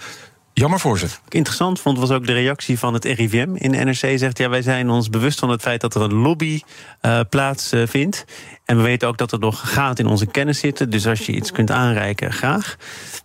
Jammer 0.60 0.80
voor 0.80 1.00
ze. 1.00 1.06
Wat 1.06 1.22
ik 1.26 1.34
interessant 1.34 1.80
vond, 1.80 2.00
was 2.00 2.12
ook 2.12 2.26
de 2.26 2.34
reactie 2.34 2.80
van 2.80 2.94
het 2.94 3.06
RIVM 3.06 3.50
in 3.54 3.72
de 3.72 3.78
NRC. 3.78 4.18
Zegt, 4.18 4.38
ja, 4.38 4.50
wij 4.50 4.62
zijn 4.62 4.90
ons 4.90 5.10
bewust 5.10 5.40
van 5.40 5.50
het 5.50 5.62
feit 5.62 5.82
dat 5.82 5.96
er 5.96 6.02
een 6.02 6.14
lobby 6.14 6.62
eh, 7.02 7.20
plaatsvindt. 7.30 8.26
En 8.66 8.78
we 8.78 8.84
weten 8.84 9.08
ook 9.08 9.18
dat 9.18 9.32
er 9.32 9.40
nog 9.40 9.74
gaten 9.74 10.06
in 10.06 10.10
onze 10.12 10.26
kennis 10.26 10.60
zitten. 10.60 10.90
Dus 10.90 11.08
als 11.08 11.26
je 11.26 11.32
iets 11.32 11.52
kunt 11.52 11.72
aanreiken, 11.72 12.34
graag. 12.34 12.76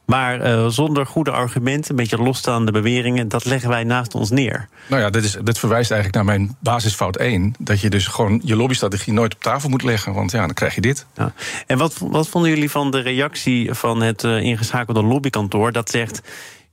Maar 0.07 0.40
eh, 0.40 0.66
zonder 0.66 1.07
goede 1.07 1.31
argumenten, 1.31 1.90
een 1.90 1.97
beetje 1.97 2.16
losstaande 2.16 2.73
beweringen... 2.73 3.29
dat 3.29 3.45
leggen 3.45 3.68
wij 3.68 3.85
naast 3.85 4.14
ons 4.14 4.31
neer. 4.31 4.68
Nou 4.88 5.03
ja, 5.03 5.11
dit, 5.11 5.25
is, 5.25 5.37
dit 5.42 5.59
verwijst 5.59 5.90
eigenlijk 5.90 6.25
naar 6.25 6.37
mijn 6.37 6.57
basisfout 6.61 7.16
1. 7.16 7.55
Dat 7.59 7.81
je 7.81 7.90
dus 7.90 8.07
gewoon 8.07 8.40
je 8.45 8.57
lobbystrategie 8.57 9.12
nooit 9.12 9.35
op 9.35 9.42
tafel 9.42 9.68
moet 9.68 9.83
leggen. 9.83 10.12
Want 10.12 10.31
ja, 10.31 10.40
dan 10.40 10.55
krijg 10.55 10.75
je 10.75 10.81
dit. 10.81 11.07
Ja. 11.16 11.33
En 11.66 11.79
wat, 11.79 11.99
wat 11.99 12.29
vonden 12.29 12.51
jullie 12.51 12.71
van 12.71 12.90
de 12.90 13.01
reactie 13.01 13.75
van 13.75 14.03
het 14.03 14.25
eh, 14.25 14.42
ingeschakelde 14.42 15.03
lobbykantoor... 15.03 15.73
dat 15.73 15.90
zegt, 15.90 16.23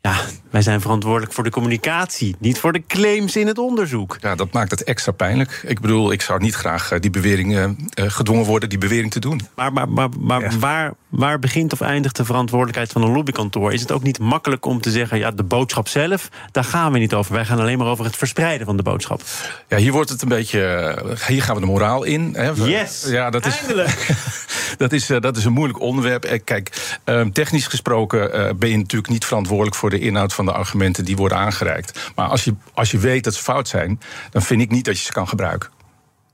ja, 0.02 0.16
wij 0.50 0.62
zijn 0.62 0.82
verantwoordelijk 0.82 1.34
voor 1.34 1.44
de 1.44 1.50
communicatie... 1.50 2.36
niet 2.40 2.60
voor 2.60 2.74
de 2.74 2.84
claims 2.88 3.36
in 3.36 3.48
het 3.48 3.58
onderzoek. 3.58 4.18
Ja, 4.22 4.36
dat 4.36 4.52
maakt 4.52 4.72
het 4.72 4.84
extra 4.84 5.12
pijnlijk. 5.12 5.62
Ik 5.66 5.80
bedoel, 5.80 6.12
ik 6.12 6.22
zou 6.22 6.42
niet 6.42 6.56
graag 6.56 6.92
eh, 6.92 7.00
die 7.00 7.10
bewering 7.10 7.56
eh, 7.56 7.64
eh, 7.64 7.72
gedwongen 8.12 8.46
worden 8.46 8.70
die 8.70 8.78
bewering 8.78 9.12
te 9.12 9.20
doen. 9.20 9.42
Maar, 9.56 9.74
maar, 9.74 9.90
maar, 9.90 10.10
maar 10.20 10.42
Ja. 10.42 10.58
waar, 10.60 10.94
waar 11.10 11.40
begint 11.40 11.74
of 11.74 11.82
eindigt 11.82 12.16
de 12.16 12.26
verantwoordelijkheid 12.26 12.92
van 12.92 13.02
een 13.02 13.12
lobbykantoor? 13.12 13.74
Is 13.74 13.82
het 13.82 13.92
ook 13.92 14.04
niet 14.04 14.20
makkelijk 14.20 14.66
om 14.66 14.82
te 14.82 14.92
zeggen: 14.92 15.18
ja, 15.18 15.32
de 15.32 15.44
boodschap 15.44 15.88
zelf, 15.88 16.30
daar 16.52 16.64
gaan 16.64 16.92
we 16.92 17.00
niet 17.00 17.14
over. 17.14 17.34
Wij 17.34 17.46
gaan 17.46 17.60
alleen 17.60 17.78
maar 17.78 17.88
over 17.88 18.06
het 18.06 18.18
verspreiden 18.18 18.66
van 18.66 18.78
de 18.78 18.84
boodschap. 18.84 19.22
Ja, 19.68 19.78
hier 19.78 19.92
wordt 19.92 20.10
het 20.10 20.22
een 20.22 20.28
beetje. 20.28 21.18
Hier 21.28 21.44
gaan 21.44 21.56
we 21.56 21.62
de 21.62 21.68
moraal 21.68 22.04
in. 22.04 22.34
Hè. 22.34 22.52
Yes! 22.52 23.06
Ja, 23.08 23.30
dat 23.30 23.46
is, 23.46 23.58
Eindelijk! 23.58 24.08
dat 24.78 24.92
is, 24.92 25.08
dat 25.08 25.38
is 25.38 25.46
een 25.46 25.54
moeilijk 25.54 25.80
onderwerp. 25.80 26.40
Kijk, 26.44 26.98
eh, 27.04 27.22
technisch 27.22 27.68
gesproken 27.68 28.58
ben 28.58 28.70
je 28.70 28.78
natuurlijk 28.78 29.12
niet 29.12 29.26
verantwoordelijk 29.26 29.76
voor 29.76 29.89
de 29.90 30.00
inhoud 30.00 30.34
van 30.34 30.46
de 30.46 30.52
argumenten 30.52 31.06
die 31.06 31.16
worden 31.16 31.38
aangereikt. 31.38 32.12
Maar 32.16 32.28
als 32.28 32.44
je, 32.44 32.56
als 32.74 32.92
je 32.92 32.98
weet 32.98 33.24
dat 33.24 33.34
ze 33.34 33.44
fout 33.44 33.68
zijn, 33.68 34.00
dan 34.30 34.42
vind 34.42 34.62
ik 34.62 34.72
niet 34.72 34.86
dat 34.86 34.98
je 34.98 35.04
ze 35.04 35.12
kan 35.12 35.28
gebruiken. 35.28 35.70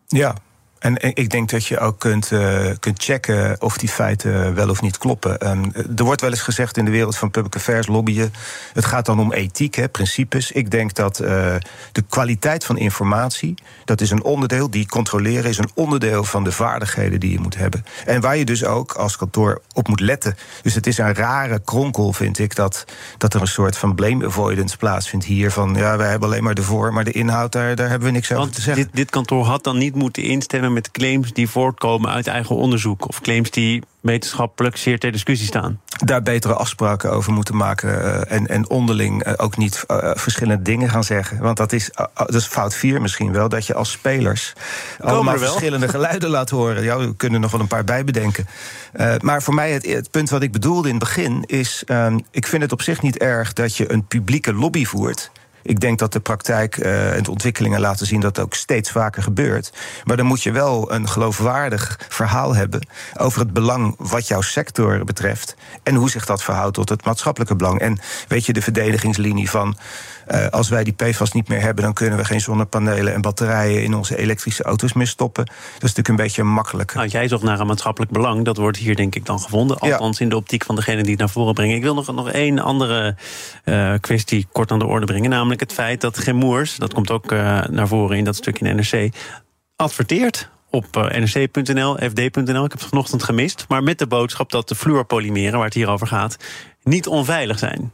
Ja. 0.08 0.36
En 0.86 1.15
ik 1.15 1.30
denk 1.30 1.50
dat 1.50 1.65
je 1.65 1.80
ook 1.80 2.00
kunt, 2.00 2.32
eh, 2.32 2.71
kunt 2.80 3.04
checken 3.04 3.62
of 3.62 3.78
die 3.78 3.89
feiten 3.89 4.54
wel 4.54 4.69
of 4.69 4.82
niet 4.82 4.98
kloppen. 4.98 5.39
Ehm, 5.39 5.63
er 5.95 6.04
wordt 6.04 6.21
wel 6.21 6.30
eens 6.30 6.41
gezegd 6.41 6.78
in 6.78 6.86
de 6.86 6.91
wereld 6.91 7.17
van 7.17 7.32
public 7.32 7.56
affairs 7.56 7.88
lobbyen. 7.88 8.34
Het 8.74 8.86
gaat 8.86 9.06
dan 9.06 9.19
om 9.19 9.34
ethiek, 9.34 9.76
hè, 9.76 9.89
principes. 9.89 10.52
Ik 10.52 10.71
denk 10.71 10.93
dat 10.93 11.19
eh, 11.19 11.56
de 11.91 12.02
kwaliteit 12.10 12.65
van 12.65 12.78
informatie, 12.78 13.54
dat 13.86 14.02
is 14.02 14.12
een 14.12 14.24
onderdeel, 14.24 14.69
die 14.69 14.88
controleren 14.88 15.50
is 15.50 15.58
een 15.58 15.69
onderdeel 15.74 16.24
van 16.24 16.43
de 16.43 16.52
vaardigheden 16.52 17.19
die 17.19 17.32
je 17.32 17.39
moet 17.39 17.58
hebben. 17.58 17.86
En 18.06 18.21
waar 18.21 18.38
je 18.38 18.45
dus 18.45 18.65
ook 18.65 18.91
als 18.91 19.17
kantoor 19.17 19.62
op 19.74 19.88
moet 19.88 20.00
letten. 20.00 20.38
Dus 20.62 20.74
het 20.74 20.88
is 20.88 20.98
een 20.98 21.15
rare 21.15 21.60
kronkel, 21.60 22.13
vind 22.13 22.39
ik, 22.39 22.56
dat, 22.56 22.86
dat 23.17 23.34
er 23.34 23.41
een 23.41 23.48
soort 23.48 23.78
van 23.78 23.95
blame 23.95 24.26
avoidance 24.26 24.78
plaatsvindt 24.78 25.26
hier. 25.26 25.52
Van 25.52 25.74
ja, 25.74 25.98
wij 25.98 26.10
hebben 26.10 26.30
alleen 26.30 26.43
maar 26.43 26.56
de 26.56 26.63
voor, 26.63 26.93
maar 26.93 27.04
de 27.04 27.12
inhoud, 27.12 27.52
daar, 27.52 27.76
daar 27.76 27.89
hebben 27.89 28.08
we 28.08 28.13
niks 28.13 28.32
over 28.32 28.54
te 28.54 28.62
zeggen. 28.62 28.84
dit, 28.84 28.95
dit 28.95 29.10
kantoor 29.10 29.45
had 29.45 29.63
dan 29.63 29.78
niet 29.78 29.95
moeten 29.95 30.24
instemmen 30.24 30.74
met 30.76 30.92
claims 30.92 31.34
die 31.34 31.50
voortkomen 31.50 32.10
uit 32.10 32.28
eigen 32.28 32.56
onderzoek. 32.56 33.08
Of 33.08 33.22
claims 33.22 33.52
die 33.52 33.84
wetenschappelijk 34.06 34.78
zeer 34.78 35.00
ter 35.00 35.12
discussie 35.12 35.48
staan. 35.48 35.80
Daar 36.06 36.22
betere 36.22 36.54
afspraken 36.54 37.12
over 37.12 37.34
moeten 37.34 37.56
maken. 37.56 38.04
eh, 38.04 38.38
en, 38.38 38.48
en 38.48 38.70
onderling 38.70 39.24
eh, 39.24 39.34
ook 39.38 39.58
niet 39.58 39.84
eh, 39.88 40.12
verschillende 40.14 40.64
dingen 40.64 40.90
gaan 40.90 41.04
zeggen. 41.04 41.40
Want 41.40 41.58
dat 41.58 41.72
is, 41.72 41.90
dat 42.14 42.34
is 42.34 42.46
fout 42.46 42.76
4 42.76 43.02
misschien 43.02 43.32
wel. 43.32 43.50
Dat 43.50 43.66
je 43.66 43.74
als 43.74 43.92
spelers 43.92 44.54
allemaal 45.00 45.34
er 45.34 45.40
verschillende 45.40 45.88
geluiden 45.88 46.30
laat 46.30 46.50
horen. 46.50 46.84
Ja, 46.84 46.98
we 46.98 47.16
kunnen 47.16 47.42
nog 47.42 47.52
wel 47.52 47.60
een 47.60 47.68
paar 47.68 47.84
bijbedenken. 47.84 48.48
Maar 49.20 49.44
voor 49.44 49.54
mij, 49.54 49.72
het, 49.72 49.86
het 49.86 50.12
punt 50.12 50.30
wat 50.30 50.44
ik 50.44 50.52
bedoelde 50.52 50.88
in 50.88 50.96
het 50.96 51.04
begin 51.04 51.44
is. 51.46 51.84
ehm, 51.86 52.20
ik 52.32 52.48
vind 52.48 52.62
het 52.62 52.72
op 52.72 52.82
zich 52.82 53.02
niet 53.02 53.18
erg 53.18 53.54
dat 53.54 53.78
je 53.78 53.92
een 53.92 54.06
publieke 54.06 54.54
lobby 54.54 54.86
voert. 54.86 55.32
Ik 55.65 55.80
denk 55.80 55.99
dat 55.99 56.13
de 56.13 56.19
praktijk 56.19 56.78
eh, 56.78 57.15
en 57.15 57.23
de 57.23 57.32
ontwikkelingen 57.32 57.80
laten 57.80 58.06
zien 58.06 58.19
dat 58.19 58.36
het 58.36 58.45
ook 58.45 58.54
steeds 58.54 58.91
vaker 58.91 59.23
gebeurt. 59.23 59.71
Maar 60.04 60.17
dan 60.17 60.25
moet 60.25 60.43
je 60.43 60.51
wel 60.51 60.91
een 60.91 61.08
geloofwaardig 61.08 61.99
verhaal 62.10 62.56
hebben 62.56 62.88
over 63.17 63.39
het 63.39 63.54
belang 63.54 63.95
wat 63.97 64.28
jouw 64.28 64.41
sector 64.41 65.04
betreft. 65.04 65.56
En 65.84 65.95
hoe 65.95 66.10
zich 66.10 66.25
dat 66.25 66.43
verhoudt 66.43 66.73
tot 66.73 66.89
het 66.89 67.06
maatschappelijke 67.06 67.56
belang. 67.56 67.80
En 67.80 67.99
weet 68.28 68.45
je, 68.45 68.54
de 68.54 68.62
verdedigingslinie 68.62 69.49
van. 69.49 69.78
eh, 70.25 70.47
als 70.47 70.69
wij 70.69 70.84
die 70.84 70.93
PFAS 70.93 71.32
niet 71.32 71.47
meer 71.47 71.62
hebben, 71.62 71.84
dan 71.84 71.93
kunnen 71.93 72.17
we 72.17 72.25
geen 72.25 72.41
zonnepanelen 72.41 73.13
en 73.13 73.21
batterijen 73.21 73.84
in 73.84 73.93
onze 73.93 74.17
elektrische 74.17 74.63
auto's 74.63 74.93
meer 74.93 75.08
stoppen. 75.08 75.45
Dat 75.45 75.56
is 75.73 75.80
natuurlijk 75.82 76.08
een 76.08 76.15
beetje 76.15 76.43
makkelijk. 76.43 76.93
Nou, 76.93 77.08
jij 77.08 77.28
zocht 77.28 77.43
naar 77.43 77.60
een 77.60 77.67
maatschappelijk 77.67 78.12
belang. 78.12 78.45
Dat 78.45 78.58
wordt 78.58 78.78
hier 78.78 78.95
denk 78.95 79.15
ik 79.15 79.25
dan 79.25 79.39
gevonden. 79.39 79.78
Ja. 79.82 79.91
Althans 79.91 80.19
in 80.19 80.30
de 80.30 80.36
optiek 80.36 80.63
van 80.65 80.75
degene 80.75 81.01
die 81.01 81.12
het 81.12 81.19
naar 81.19 81.30
voren 81.30 81.54
brengen. 81.54 81.75
Ik 81.75 81.82
wil 81.82 81.93
nog, 81.93 82.13
nog 82.15 82.32
één 82.32 82.60
andere 82.60 83.15
eh, 83.63 83.93
kwestie 83.99 84.47
kort 84.51 84.71
aan 84.71 84.80
de 84.80 84.86
orde 84.86 85.06
brengen. 85.06 85.30
Namelijk 85.30 85.55
het 85.60 85.74
feit 85.74 86.02
dat 86.02 86.18
Gemoers, 86.18 86.76
dat 86.76 86.94
komt 86.94 87.12
ook 87.12 87.32
eh, 87.32 87.63
naar 87.63 87.88
voren 87.88 88.18
in 88.18 88.24
dat 88.24 88.36
stukje 88.36 88.68
in 88.68 88.76
NRC, 88.76 89.13
adverteert 89.76 90.50
op 90.70 90.98
eh, 90.98 91.22
nrc.nl, 91.22 91.96
fd.nl. 91.96 92.65
Ik 92.65 92.72
heb 92.72 92.80
het 92.80 92.89
vanochtend 92.89 93.24
gemist. 93.24 93.65
Maar 93.68 93.84
met 93.84 94.00
de 94.00 94.08
boodschap 94.08 94.52
dat 94.52 94.68
de 94.68 94.76
fluorpolymeren, 94.76 95.54
waar 95.54 95.65
het 95.65 95.74
hier 95.74 95.89
over 95.89 96.08
gaat, 96.08 96.38
niet 96.86 97.08
onveilig 97.08 97.60
zijn. 97.60 97.91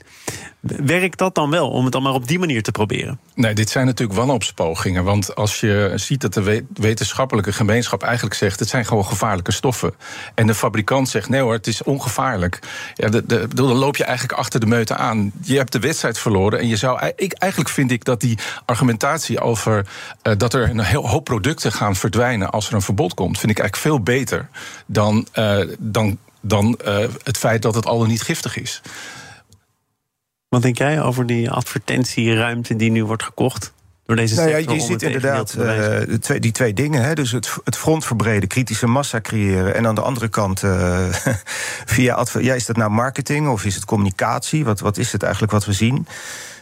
Werkt 0.62 1.18
dat 1.18 1.36
dan 1.36 1.50
wel 1.50 1.70
om 1.70 1.84
het 1.84 1.94
dan 1.94 2.04
maar 2.04 2.14
op 2.14 2.28
die 2.28 2.40
manier 2.40 2.64
te 2.64 2.72
proberen? 2.72 3.20
Nee, 3.36 3.54
dit 3.54 3.70
zijn 3.70 3.86
natuurlijk 3.86 4.20
wanhoopspogingen. 4.20 5.04
Want 5.04 5.36
als 5.36 5.60
je 5.60 5.92
ziet 5.96 6.22
dat 6.22 6.34
de 6.34 6.42
we- 6.44 6.66
wetenschappelijke 6.74 7.54
gemeenschap 7.54 8.04
eigenlijk 8.04 8.36
zegt... 8.36 8.60
het 8.60 8.70
zijn 8.70 8.86
gewoon 8.86 9.06
gevaarlijke 9.06 9.52
stoffen. 9.52 9.94
En 10.36 10.48
de 10.48 10.56
fabrikant 10.56 11.10
zegt, 11.10 11.30
nee 11.30 11.42
hoor, 11.42 11.54
het 11.54 11.68
is 11.68 11.84
ongevaarlijk. 11.84 12.60
Ja, 12.96 13.10
de, 13.10 13.26
de, 13.26 13.48
dan 13.54 13.66
loop 13.66 13.98
je 13.98 14.04
eigenlijk 14.04 14.40
achter 14.40 14.60
de 14.60 14.66
meute 14.66 14.96
aan. 14.96 15.32
Je 15.42 15.58
hebt 15.58 15.72
de 15.72 15.80
wedstrijd 15.80 16.20
verloren. 16.20 16.60
En 16.60 16.68
je 16.68 16.76
zou, 16.76 17.12
ik, 17.16 17.34
eigenlijk 17.34 17.72
vind 17.72 17.92
ik 17.92 18.04
dat 18.04 18.20
die 18.20 18.38
argumentatie 18.66 19.40
over... 19.40 19.88
eh, 20.22 20.34
dat 20.38 20.54
er 20.54 20.70
een 20.70 20.80
heel 20.80 21.10
hoop 21.10 21.24
producten 21.24 21.72
gaan 21.72 21.96
verdwijnen 21.96 22.50
als 22.50 22.68
er 22.68 22.74
een 22.74 22.82
verbod 22.82 23.14
komt... 23.14 23.40
vind 23.40 23.52
ik 23.52 23.60
eigenlijk 23.60 23.88
veel 23.88 24.04
beter 24.04 24.50
dan, 24.86 25.28
eh, 25.32 25.58
dan, 25.80 26.18
dan 26.42 26.78
eh, 26.78 27.06
het 27.24 27.38
feit 27.38 27.62
dat 27.62 27.76
het 27.76 27.86
al 27.86 28.00
dan 28.00 28.08
niet 28.08 28.22
giftig 28.22 28.58
is. 28.58 28.82
Wat 30.50 30.62
denk 30.62 30.78
jij 30.78 31.02
over 31.02 31.26
die 31.26 31.52
advertentieruimte 31.52 32.76
die 32.76 32.92
nu 32.92 33.06
wordt 33.06 33.24
gekocht? 33.24 33.74
Door 34.06 34.16
deze 34.16 34.36
Nou 34.36 34.50
ja, 34.50 34.56
sector 34.56 34.76
je 34.76 34.82
ziet 34.82 35.02
inderdaad 35.02 35.54
eh, 35.54 35.58
de 36.08 36.18
twee, 36.20 36.40
die 36.40 36.52
twee 36.52 36.74
dingen. 36.74 37.04
Hè, 37.04 37.14
dus 37.14 37.32
het, 37.32 37.58
het 37.64 37.78
front 37.78 38.06
verbreden, 38.06 38.50
kritische 38.50 38.88
massa 38.88 39.22
creëren. 39.22 39.76
En 39.76 39.88
aan 39.88 39.96
de 39.96 40.02
andere 40.02 40.28
kant, 40.28 40.64
eh, 40.64 41.06
via 41.86 42.14
adver- 42.14 42.44
ja, 42.44 42.54
is 42.54 42.66
dat 42.66 42.76
nou 42.76 42.92
marketing 42.92 43.48
of 43.48 43.66
is 43.66 43.76
het 43.76 43.86
communicatie? 43.86 44.64
Wat, 44.64 44.80
wat 44.80 44.98
is 44.98 45.12
het 45.12 45.24
eigenlijk 45.24 45.52
wat 45.54 45.66
we 45.66 45.74
zien? 45.74 46.08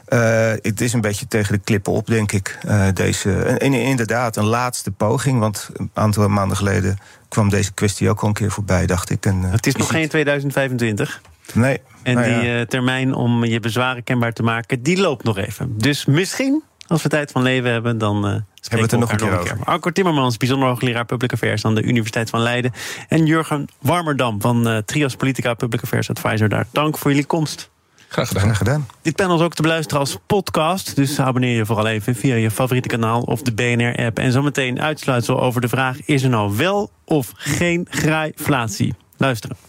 Eh, 0.09 0.51
het 0.61 0.81
is 0.81 0.93
een 0.93 1.01
beetje 1.01 1.27
tegen 1.27 1.53
de 1.53 1.59
klippen 1.59 1.93
op, 1.93 2.07
denk 2.07 2.31
ik. 2.31 2.57
eh, 2.61 2.87
deze, 2.93 3.31
en, 3.33 3.73
inderdaad, 3.73 4.35
een 4.35 4.45
laatste 4.45 4.91
poging. 4.91 5.39
Want 5.39 5.69
een 5.73 5.91
aantal 5.93 6.27
maanden 6.27 6.57
geleden 6.57 6.97
kwam 7.27 7.49
deze 7.49 7.73
kwestie 7.73 8.09
ook 8.09 8.21
al 8.21 8.27
een 8.27 8.33
keer 8.33 8.51
voorbij, 8.51 8.85
dacht 8.85 9.09
ik. 9.09 9.25
En, 9.25 9.43
eh, 9.43 9.51
Het 9.51 9.67
is 9.67 9.75
nog 9.75 9.87
geen 9.87 10.09
2025. 10.09 11.21
Nee. 11.53 11.81
En 12.03 12.13
nou 12.13 12.41
die 12.41 12.65
termijn 12.65 13.13
om 13.13 13.45
je 13.45 13.59
bezwaren 13.59 14.03
kenbaar 14.03 14.33
te 14.33 14.43
maken, 14.43 14.83
die 14.83 14.99
loopt 14.99 15.23
nog 15.23 15.37
even. 15.37 15.77
Dus 15.77 16.05
misschien, 16.05 16.63
als 16.87 17.03
we 17.03 17.09
tijd 17.09 17.31
van 17.31 17.41
leven 17.41 17.71
hebben, 17.71 17.97
dan 17.97 18.27
eh 18.27 18.35
spreken 18.53 18.83
het 18.83 18.91
er 18.91 18.99
nog 18.99 19.11
een 19.11 19.17
keer 19.17 19.39
over. 19.39 19.57
Arco 19.63 19.91
Timmermans, 19.91 20.37
bijzonder 20.37 20.67
hoogleraar 20.67 21.05
Public 21.05 21.33
Affairs 21.33 21.65
aan 21.65 21.75
de 21.75 21.83
Universiteit 21.83 22.29
van 22.29 22.39
Leiden. 22.39 22.71
En 23.07 23.25
Jurgen 23.25 23.67
Warmerdam 23.81 24.41
van 24.41 24.81
Trias 24.85 25.15
Politica 25.15 25.53
Public 25.53 25.81
Affairs 25.83 26.09
Advisor 26.09 26.49
daar. 26.49 26.67
Dank 26.71 26.97
voor 26.97 27.11
jullie 27.11 27.25
komst. 27.25 27.69
Graag 28.09 28.27
gedaan. 28.27 28.43
Graag 28.43 28.57
gedaan. 28.57 28.87
Dit 29.01 29.15
panel 29.15 29.35
is 29.35 29.41
ook 29.41 29.53
te 29.53 29.61
beluisteren 29.61 29.99
als 29.99 30.17
podcast. 30.27 30.95
Dus 30.95 31.19
abonneer 31.19 31.55
je 31.55 31.65
vooral 31.65 31.87
even 31.87 32.15
via 32.15 32.35
je 32.35 32.51
favoriete 32.51 32.87
kanaal 32.87 33.21
of 33.21 33.41
de 33.41 33.53
BNR-app. 33.53 34.19
En 34.19 34.31
zometeen 34.31 34.81
uitsluitsel 34.81 35.41
over 35.41 35.61
de 35.61 35.69
vraag: 35.69 36.05
is 36.05 36.23
er 36.23 36.29
nou 36.29 36.57
wel 36.57 36.91
of 37.05 37.31
geen 37.35 37.87
graaiflatie? 37.89 38.93
Luisteren. 39.17 39.68